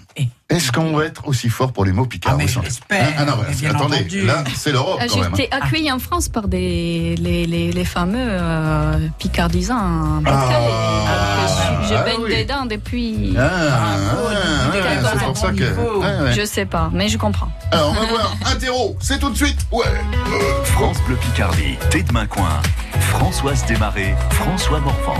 [0.49, 3.33] est-ce qu'on va être aussi fort pour les mots picards Ah, j'espère, Hein Ah non,
[3.47, 4.25] mais bien attendez, entendu.
[4.25, 5.33] là, c'est l'Europe quand J'ai même.
[5.33, 10.23] été accueillie en France par des, les, les, les fameux euh, picardisans.
[10.25, 12.35] Ah, je je ah baigne oui.
[12.43, 13.35] dedans depuis.
[13.37, 15.63] Ah, ah, depuis ouais, 14 c'est pour ça que.
[15.63, 16.33] ouais, ouais.
[16.33, 17.49] Je sais pas, mais je comprends.
[17.71, 18.35] Alors, on va voir.
[18.51, 19.59] Interro, c'est tout de suite.
[19.71, 19.85] Ouais.
[19.87, 22.59] Euh, France Bleu Picardie, Thé de Coin.
[22.99, 25.15] Françoise Desmarais, François Morvan.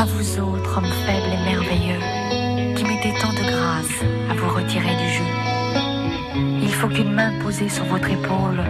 [0.00, 3.98] À vous autres, hommes faibles et merveilleux, qui mettez tant de grâce
[4.30, 5.24] à vous retirer du jeu.
[6.62, 8.62] Il faut qu'une main posée sur votre épaule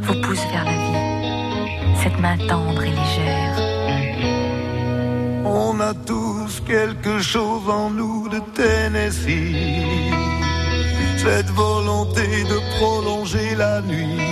[0.00, 2.02] vous pousse vers la vie.
[2.02, 3.56] Cette main tendre et légère.
[5.44, 9.84] On a tous quelque chose en nous de Tennessee.
[11.16, 14.31] Cette volonté de prolonger la nuit.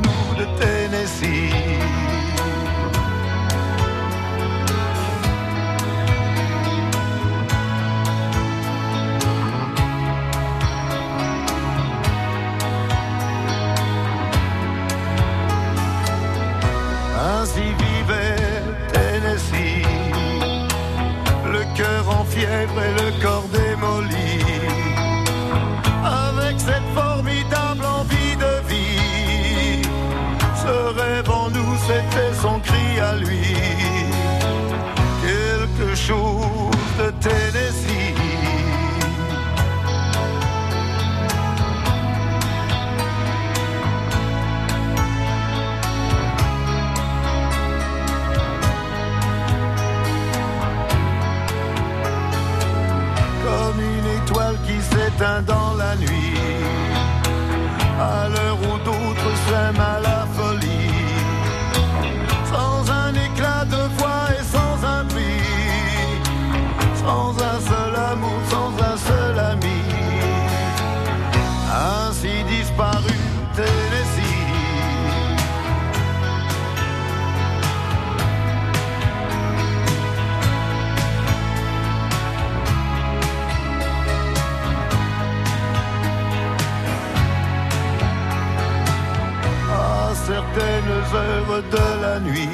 [91.69, 92.49] de la nuit,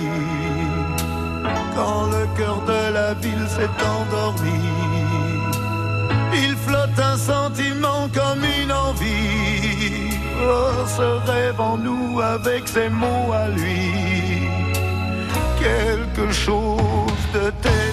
[1.76, 4.62] quand le cœur de la ville s'est endormi,
[6.34, 10.18] il flotte un sentiment comme une envie.
[10.41, 14.49] Oh, ce rêve en nous avec ses mots à lui,
[15.60, 17.86] quelque chose de Tennessee.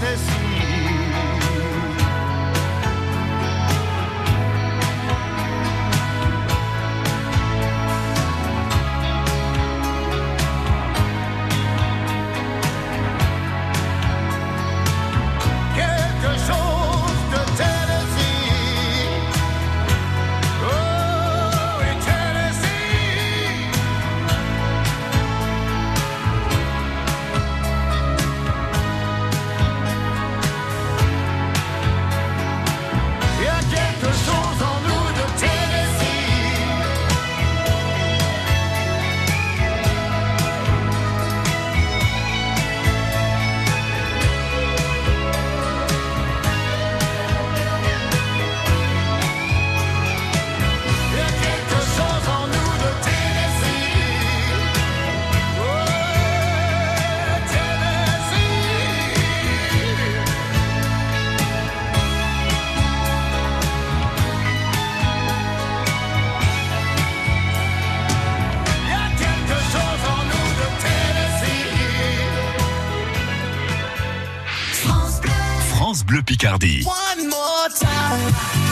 [76.85, 78.64] One more time.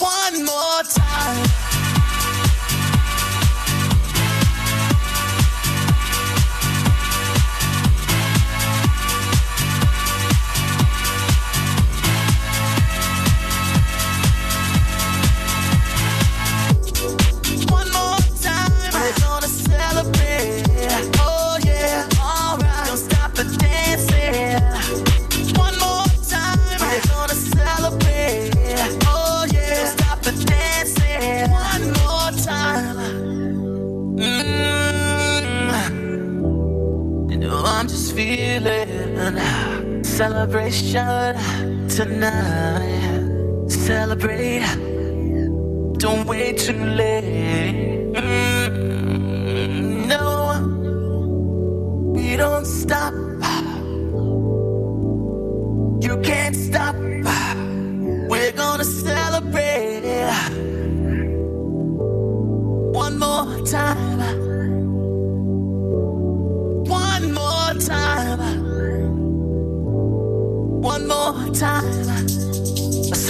[0.00, 1.63] One more time.
[38.54, 41.34] Feeling celebration
[41.88, 43.68] tonight.
[43.68, 44.62] Celebrate.
[45.98, 48.03] Don't wait too late.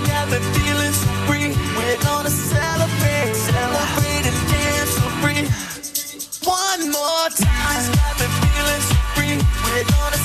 [0.00, 1.54] Got feeling so free.
[1.76, 5.44] We're gonna celebrate, celebrate and dance free.
[6.42, 7.92] One more time.
[7.94, 9.36] Got me feeling so free.
[9.64, 10.23] We're gonna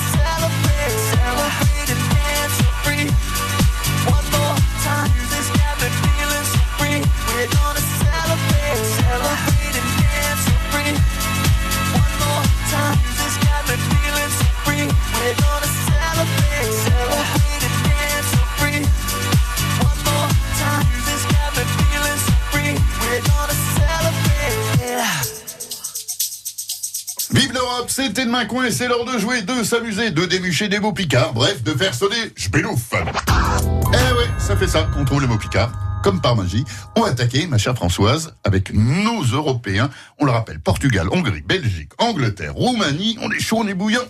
[27.90, 31.32] c'était de main coin, c'est l'heure de jouer, de s'amuser, de démucher des mots picards,
[31.32, 32.92] bref, de faire sonner j'bélouffe.
[32.92, 35.72] Eh ouais, ça fait ça, on trouve les mots picards.
[36.02, 36.64] Comme par magie,
[36.96, 39.90] on va attaquer, ma chère Françoise, avec nos Européens.
[40.18, 44.00] On le rappelle, Portugal, Hongrie, Belgique, Angleterre, Roumanie, on est chaud, on est bouillant.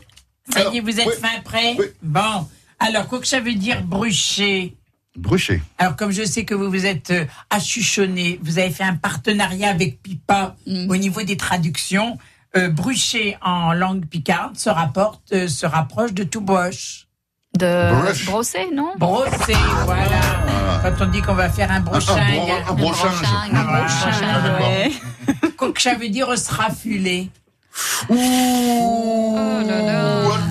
[0.52, 1.16] Ça y est, vous êtes ouais.
[1.16, 2.46] fin prêt Bon.
[2.78, 4.76] Alors, quoi que ça veut dire brucher
[5.16, 5.60] Bruché.
[5.78, 9.68] Alors, comme je sais que vous vous êtes euh, achuchonné, vous avez fait un partenariat
[9.68, 12.16] avec Pipa au niveau des traductions.
[12.56, 17.06] Euh, brucher en langue picarde se rapporte, euh, se rapproche de tout boche.
[17.56, 18.26] De Brush.
[18.26, 18.92] brosser, non?
[18.98, 20.80] Brosser, voilà.
[20.82, 22.10] Quand on dit qu'on va faire un broching.
[22.10, 23.12] un brochage.
[23.52, 24.68] Un brochage, Ah, d'accord.
[24.68, 24.92] ouais.
[25.56, 27.30] Quoi que ça veut dire se raffuler.
[28.08, 29.36] Ouh,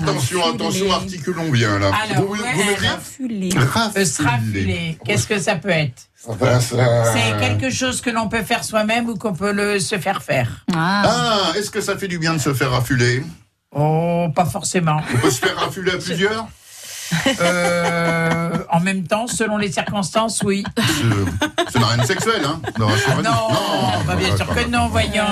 [0.02, 1.90] attention, attention, articulons bien là.
[2.10, 3.50] Alors, vous, vous ouais, me dites raffuler.
[3.56, 4.04] Raffuler.
[4.04, 4.98] Se raffuler.
[5.04, 9.08] Qu'est-ce que ça peut être Enfin, ça- C'est quelque chose que l'on peut faire soi-même
[9.08, 10.64] ou qu'on peut le, se faire faire.
[10.74, 13.22] Ah, est-ce que ça fait du bien de se faire affuler
[13.74, 15.00] Oh, pas forcément.
[15.14, 16.48] On peut se faire raffuler à plusieurs
[17.40, 20.64] Euh, en même temps, selon les circonstances, oui.
[20.76, 23.22] Ce- n'est rien de sexuel, hein Non, rassurez-vous.
[23.22, 23.48] Non,
[24.06, 25.24] bah, bien sûr que non, voyons.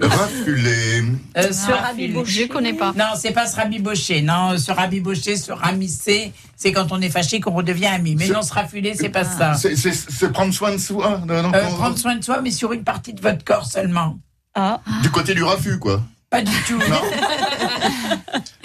[0.00, 1.04] Raffuler.
[1.36, 2.42] Euh, se rabibocher.
[2.42, 2.92] Je connais pas.
[2.96, 4.22] Non, c'est pas se rabibocher.
[4.22, 8.16] Non, se rabibocher, se ramisser, c'est quand on est fâché qu'on redevient ami.
[8.16, 9.54] Mais Se- non, se raffuler, c'est pas ça.
[9.54, 11.20] C'est- prendre soin de soi.
[11.26, 11.76] non, non, Euh, non.
[11.76, 14.18] prendre soin de soi, mais sur une partie de votre corps seulement.
[14.54, 14.80] Ah.
[15.02, 16.02] Du côté du raffut, quoi.
[16.30, 16.78] Pas du tout.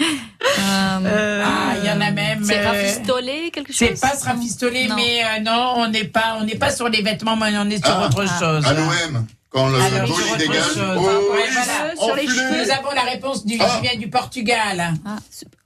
[0.60, 2.44] Ah, il y en a même.
[2.44, 3.76] C'est euh, rafistoler quelque chose?
[3.76, 4.96] C'est pas se rafistoler, Non.
[4.96, 7.84] mais euh, non, on n'est pas, on n'est pas sur les vêtements, mais on est
[7.84, 8.66] sur Ah, autre chose.
[8.66, 10.56] À l'OM, quand le Alors, autre dégage.
[10.56, 10.78] chose.
[10.96, 11.96] Oh, Ouais, oui, voilà.
[11.96, 12.64] sur les cheveux.
[12.64, 13.64] Nous avons la réponse du, Ah.
[13.80, 14.94] qui vient du Portugal.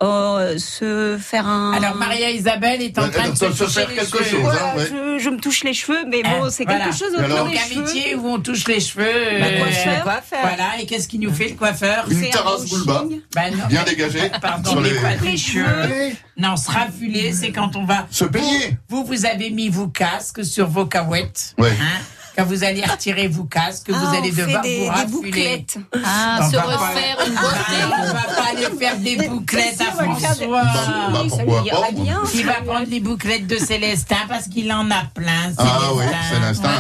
[0.02, 1.72] Euh, se faire un.
[1.72, 4.42] Alors Maria Isabelle est en train de se faire les quelque cheveux.
[4.42, 6.84] chose, hein, Ouais, je, je me touche les cheveux, mais bon, Hein, c'est voilà.
[6.86, 7.82] quelque chose autour alors des cheveux.
[7.82, 9.04] métier où on touche les cheveux.
[9.40, 10.02] Bah, euh, coiffeur.
[10.04, 10.38] Coiffeur.
[10.42, 13.04] Voilà, et qu'est-ce qui nous fait le coiffeur Une terrasse boulba.
[13.34, 14.30] Bah non, bien dégagée.
[14.42, 14.92] Pardon, les-
[15.30, 16.12] Les cheveux.
[16.36, 18.06] Non, se raffuler, c'est quand on va.
[18.10, 18.78] Se payer.
[18.88, 21.54] Vous, vous avez mis vos casques sur vos cahuètes.
[21.58, 21.70] Ouais.
[21.80, 22.00] Hein
[22.36, 25.10] quand vous allez retirer vos casques, vous Ah, allez devoir des, vous des raffuler.
[25.10, 25.78] bouclettes.
[26.04, 27.80] Ah, On se va pas- refaire une Ah, beauté.
[27.84, 30.46] on va pas aller faire des bouclettes à François.
[30.48, 31.88] Bah, pourquoi pas.
[32.34, 35.52] Il va prendre les bouclettes de Célestin parce qu'il en a plein.
[35.58, 36.70] Ah oui, Célestin.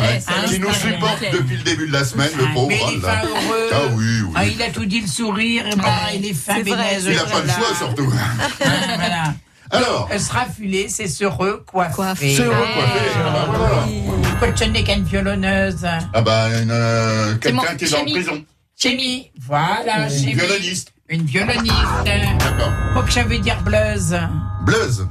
[0.48, 2.68] Qui nous supporte depuis le début de la semaine, le pauvre.
[2.68, 3.68] Mais il oh est fin heureux.
[3.72, 4.32] Ah oui, oui.
[4.34, 5.84] Ah, il a tout dit le sourire, bah,
[6.14, 6.76] il est fin Il n'a
[7.24, 8.10] pas le choix, surtout.
[8.60, 9.34] Voilà.
[9.70, 11.94] Alors, Euh, Se raffuler, c'est se recoiffer.
[11.94, 12.36] Coiffer.
[12.36, 14.21] se recoiffer.
[14.32, 14.36] Ah.
[14.38, 18.12] Pourquoi tu n'es qu'une violonneuse Ah bah, une, euh, quelqu'un mon- qui est dans Chémi.
[18.12, 18.44] prison.
[18.76, 20.34] Chémi, voilà, Une Chémi.
[20.34, 20.92] violoniste.
[21.08, 21.74] Une violoniste.
[22.04, 22.72] D'accord.
[22.94, 24.16] Faut que ça veut dire bleuse.
[24.64, 25.06] Blues.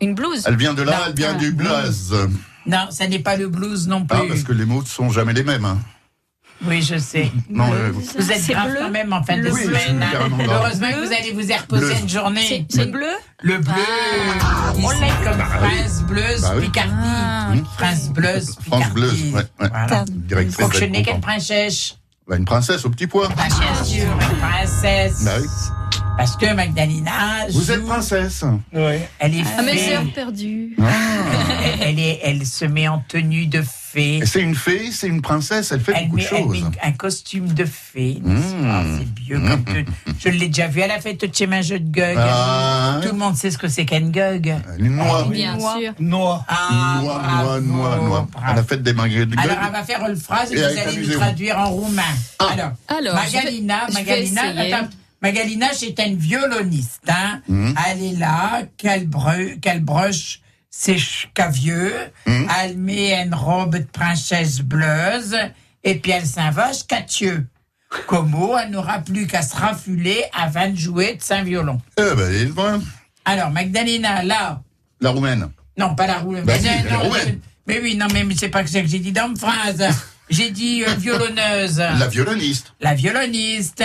[0.00, 0.42] Une blouse.
[0.46, 1.04] Elle vient de là, Non.
[1.08, 2.12] elle vient du blues.
[2.66, 4.18] Non, ça n'est pas le blues non plus.
[4.20, 5.64] Ah, parce que les mots ne sont jamais les mêmes.
[5.64, 5.78] hein.
[6.66, 7.30] Oui, je sais.
[7.50, 8.78] Non, euh, Vous êtes grave bleu.
[8.80, 10.04] quand même en fin de Oui, semaine.
[10.48, 11.94] Heureusement que vous allez vous y reposer Bleu.
[12.02, 12.66] une journée.
[12.70, 13.06] C'est bleu
[13.42, 13.72] Le bleu,
[14.40, 14.72] Ah.
[14.78, 16.62] ici comme France Bleuze Bah oui.
[16.66, 16.92] Picardie.
[17.04, 18.92] Ah, France Bleuze France Picardie.
[18.94, 19.68] Bleuze, ouais, ouais.
[19.70, 20.04] Voilà.
[20.08, 21.96] Directrice Faut que je n'ai qu'une princesse.
[22.28, 23.28] Bah, une princesse au petit pois.
[23.28, 25.24] Bah, bien sûr, une princesse.
[25.24, 25.48] Bah oui.
[26.16, 27.46] Parce que Magdalena.
[27.50, 28.44] Vous joue- êtes princesse.
[28.72, 29.94] Elle est Ah, mes fée.
[29.96, 30.76] heures perdues.
[30.78, 34.20] Elle, elle est, elle se met en tenue de fée.
[34.24, 36.70] C'est une fée, c'est une princesse, elle fait Elle beaucoup met, de elle met choses.
[36.82, 38.20] un costume de fée.
[38.22, 38.62] n'est-ce Mmh.
[38.62, 38.84] pas?
[38.98, 39.92] C'est vieux comme tout.
[40.20, 42.16] Je l'ai déjà vu à la fête de chez ma jeu de Gog.
[42.18, 44.54] Ah, Tout le monde sait ce que c'est qu'un Gog.
[44.78, 45.24] une noix.
[45.30, 45.92] Bien sûr.
[45.98, 46.44] Noix.
[46.48, 48.28] Ah, Noix, bravo, noix, noix, noix.
[48.44, 49.64] À la fête des magrets de Alors, gueule.
[49.66, 52.02] elle va faire une phrase et, Et vous allez nous traduire en roumain.
[52.38, 52.48] Ah.
[52.52, 54.74] Alors, Alors, Magalina, je vais- je vais Magalina, essayer.
[55.22, 57.02] Attends, Magalina, c'est une violoniste.
[57.08, 57.40] Hein?
[57.48, 57.74] Mhm.
[57.90, 60.96] Elle est là, qu'elle bru- qu'elle broche ses
[61.34, 61.92] cavieux,
[62.26, 62.48] Mhm.
[62.62, 65.36] elle met une robe de princesse bleuze,
[65.84, 67.46] et puis elle s'invoche Cathieu.
[68.06, 71.78] Como, elle n'aura plus qu'à se raffuler avant de jouer de saint violon.
[71.98, 72.78] Eh ben, il va.
[73.26, 74.62] Alors, Magdalena, là,
[75.00, 75.50] La roumaine.
[75.76, 76.32] non, pas la roue.
[76.36, 77.38] Bah mais, si, non, roumaine.
[77.66, 79.84] mais oui, non, mais c'est pas que c'est que j'ai dit dans ma phrase.
[80.30, 81.76] J'ai dit euh, violonneuse.
[81.78, 82.72] La violoniste.
[82.80, 83.84] La violoniste,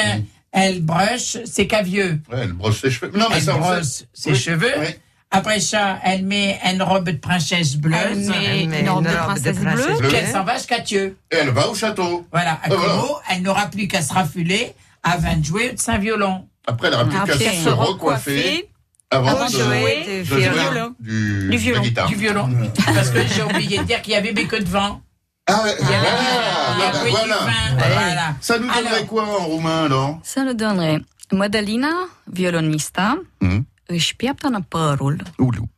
[0.51, 2.19] elle broche ses cavieux.
[2.31, 3.11] Ouais, elle brosse ses cheveux.
[3.15, 4.05] Non, mais elle ça, on brosse sait.
[4.13, 4.73] ses Oui, cheveux.
[4.79, 4.87] oui.
[5.29, 8.31] Après ça, elle met une robe de princesse bleuze.
[8.33, 9.97] Elle met une robe de princesse bleue.
[9.99, 10.09] bleue.
[10.15, 11.17] Elle s'en va jusqu'à Dieu.
[11.31, 12.25] Et elle va au château.
[12.31, 12.53] Voilà.
[12.53, 13.03] À Ah, voilà.
[13.29, 14.73] Elle n'aura plus qu'à se raffuler
[15.03, 16.47] avant de jouer de Saint-Violon.
[16.65, 18.69] Après, elle aura plus qu'à se recoiffer
[19.09, 20.95] avant, avant de, jouer de du jouer violon.
[20.99, 21.81] du, Du violon.
[21.81, 22.07] la guitare.
[22.07, 22.49] Du violon.
[22.93, 25.01] Parce que j'ai oublié de dire qu'il y avait mes queues de vent.
[25.49, 27.37] Ah, ouais, Il y avait, ah, il y ah, avait ben du voilà.
[27.45, 27.75] vin.
[27.77, 28.35] Voilà.
[28.41, 33.67] Ça nous donnerait Alors, quoi en roumain, alors Să ne donnerai Madalina, violonista, Mhm.
[33.85, 35.69] își pieptănă părul, Oulou.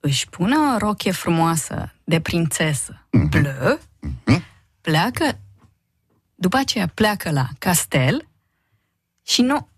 [0.00, 3.28] își pune o rochie frumoasă de prințesă, Mhm.
[3.28, 3.78] bleu,
[4.80, 5.38] pleacă,
[6.34, 8.28] după aceea pleacă la castel
[9.22, 9.68] și nu,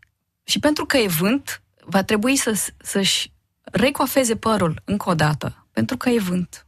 [0.44, 3.32] și pentru că e vânt, va trebui să, să-și
[3.62, 6.65] recoafeze părul încă o dată, pentru că e vânt.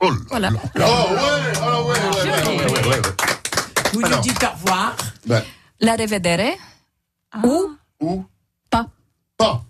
[0.00, 0.50] Oh, Voilà.
[0.54, 3.02] Oh, ouais, ah, ouais, ouais, ouais, ouais, ouais, ouais.
[3.92, 4.20] Vous nous Alors.
[4.20, 4.96] dites au revoir.
[5.26, 5.42] Ben,
[5.80, 6.54] La revedere,
[7.44, 7.70] ou
[8.00, 8.24] ou
[8.70, 8.86] pas,
[9.36, 9.62] pas.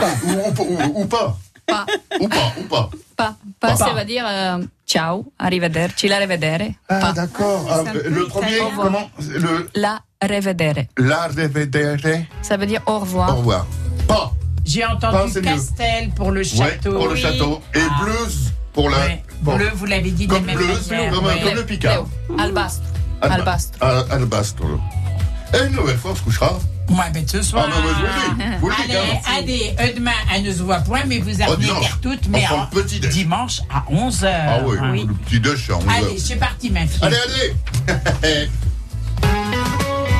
[0.00, 1.36] Ou, ou, ou, ou pas.
[1.66, 1.86] pas,
[2.20, 2.90] Ou pas, ou pas.
[3.16, 3.76] pas, pas, Pas.
[3.76, 7.70] ça veut dire euh, ciao, arrivederci, la revedere, Ah, pas, d'accord.
[7.72, 10.84] Alors, le premier, comment Le la revedere.
[10.98, 12.24] la revedere.
[12.42, 13.30] Ça veut dire au revoir.
[13.34, 13.66] Au revoir.
[14.06, 14.32] Pas.
[14.64, 15.42] J'ai Pas, entendu mieux.
[15.42, 16.92] Castel pour le Ouais, château.
[16.92, 17.20] pour le Oui.
[17.20, 17.60] château.
[17.74, 18.02] Et Ah.
[18.04, 18.98] Bleuze pour la.
[18.98, 19.22] Ouais.
[19.44, 19.56] Bon.
[19.56, 21.12] Bleu, vous l'avez dit de Comme même Bleuze, manière.
[21.12, 21.40] comme, ouais.
[21.42, 22.06] comme le Picard.
[22.30, 22.86] Leu, albastru.
[23.20, 23.78] Alba- Albastru.
[23.82, 24.66] Ah, Albastro.
[25.54, 26.58] Et une nouvelle fois, on se couchera.
[26.88, 27.66] Moi, ben, ce soir.
[27.68, 27.80] Ah,
[28.60, 28.98] vous le dites, allez,
[29.76, 29.76] hein.
[29.78, 31.84] allez, demain, elle ne se voit point, mais vous Oh, arrivez dimanche.
[31.86, 33.10] faire toutes, mais en- petit déj.
[33.12, 34.28] dimanche à 11h.
[34.48, 37.00] Ah oui, le petit déj, c'est à 11 Allez, c'est parti, ma fille.
[37.02, 37.16] Allez,
[38.22, 38.50] allez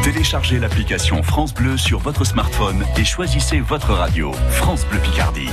[0.03, 4.33] Téléchargez l'application France Bleu sur votre smartphone et choisissez votre radio.
[4.51, 5.49] France Bleu Picardie.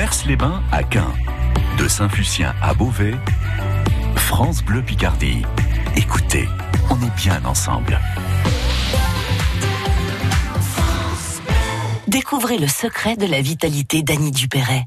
[0.00, 1.12] Mers-les-Bains à Caen.
[1.76, 3.12] De Saint-Fucien à Beauvais.
[4.16, 5.42] France Bleu Picardie.
[5.94, 6.48] Écoutez,
[6.88, 8.00] on est bien ensemble.
[12.08, 14.86] Découvrez le secret de la vitalité d'Annie Dupéret.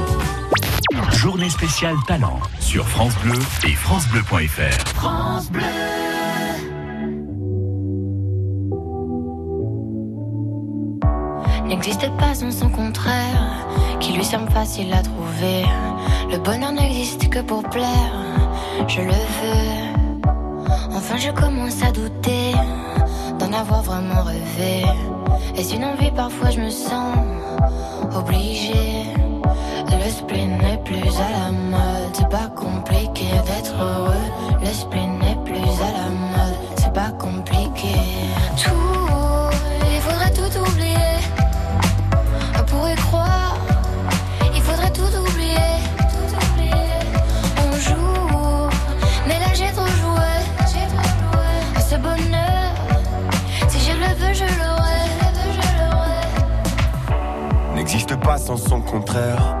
[1.21, 4.87] Journée spéciale talent sur France Bleu et francebleu.fr.
[4.95, 5.61] France Bleu.
[11.67, 13.67] N'existe pas sans son contraire,
[13.99, 15.63] qui lui semble facile à trouver.
[16.31, 18.15] Le bonheur n'existe que pour plaire,
[18.87, 20.31] je le veux.
[20.89, 22.53] Enfin, je commence à douter
[23.37, 24.87] d'en avoir vraiment rêvé.
[25.55, 27.15] Est-ce une envie Parfois, je me sens
[28.15, 29.05] obligée.
[29.99, 34.25] Le spleen n'est plus à la mode, c'est pas compliqué d'être heureux.
[34.61, 37.95] Le spleen n'est plus à la mode, c'est pas compliqué.
[38.57, 39.49] Tout,
[39.93, 41.19] il faudrait tout oublier.
[42.59, 43.55] On pourrait croire,
[44.55, 45.71] il faudrait tout oublier.
[46.11, 46.99] Tout oublier.
[47.57, 48.69] On joue,
[49.27, 50.31] mais là j'ai trop joué.
[50.71, 51.51] J'ai trop joué.
[51.89, 52.71] Ce bonheur,
[53.67, 55.01] si je le veux, je l'aurai.
[55.57, 57.75] Je l'aurai.
[57.75, 59.60] n'existe pas sans son contraire.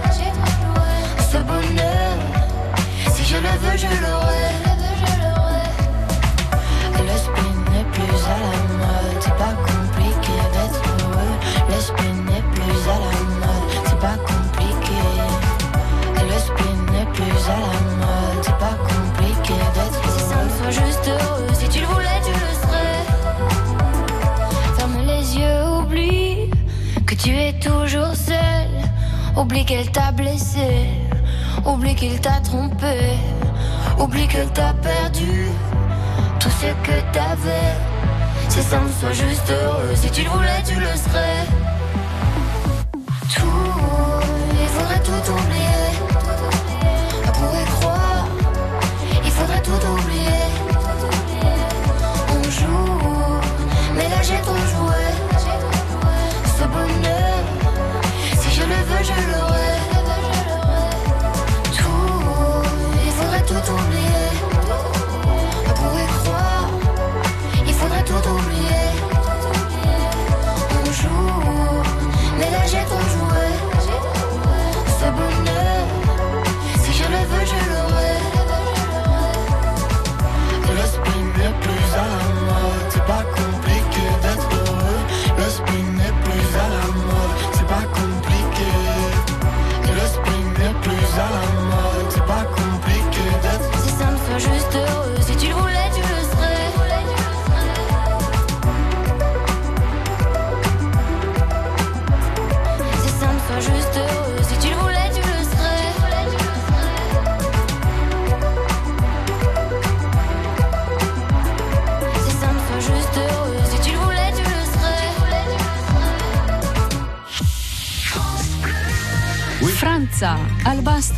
[3.31, 4.51] Je le veux, je l'aurai.
[7.09, 11.35] Le spin n'est plus à la mode, c'est pas compliqué d'être heureux.
[11.69, 14.99] Le spin n'est plus à la mode, c'est pas compliqué.
[16.31, 20.17] Le spin n'est plus à la mode, c'est pas compliqué d'être heureux.
[20.17, 23.01] Si ça me juste heureux, si tu le voulais, tu le serais.
[24.77, 26.49] Ferme les yeux, oublie
[27.07, 28.67] que tu es toujours seul.
[29.37, 30.89] Oublie qu'elle t'a blessé,
[31.65, 33.17] oublie qu'il t'a trompé,
[33.99, 35.47] oublie qu'elle t'a perdu
[36.39, 37.75] tout ce que t'avais.
[38.49, 41.45] Si ça me soit juste heureux, si tu le voulais, tu le serais.
[43.33, 43.45] Tout,
[44.61, 45.89] il faudrait tout oublier.
[47.27, 48.27] On pourrait croire,
[49.23, 50.41] il faudrait tout oublier.
[52.29, 53.39] On joue,
[53.95, 55.01] mais là j'ai trop joué.
[56.57, 57.43] Ce bonheur,
[58.39, 59.70] si je le veux, je l'aurai.
[63.77, 64.10] Faudrait tout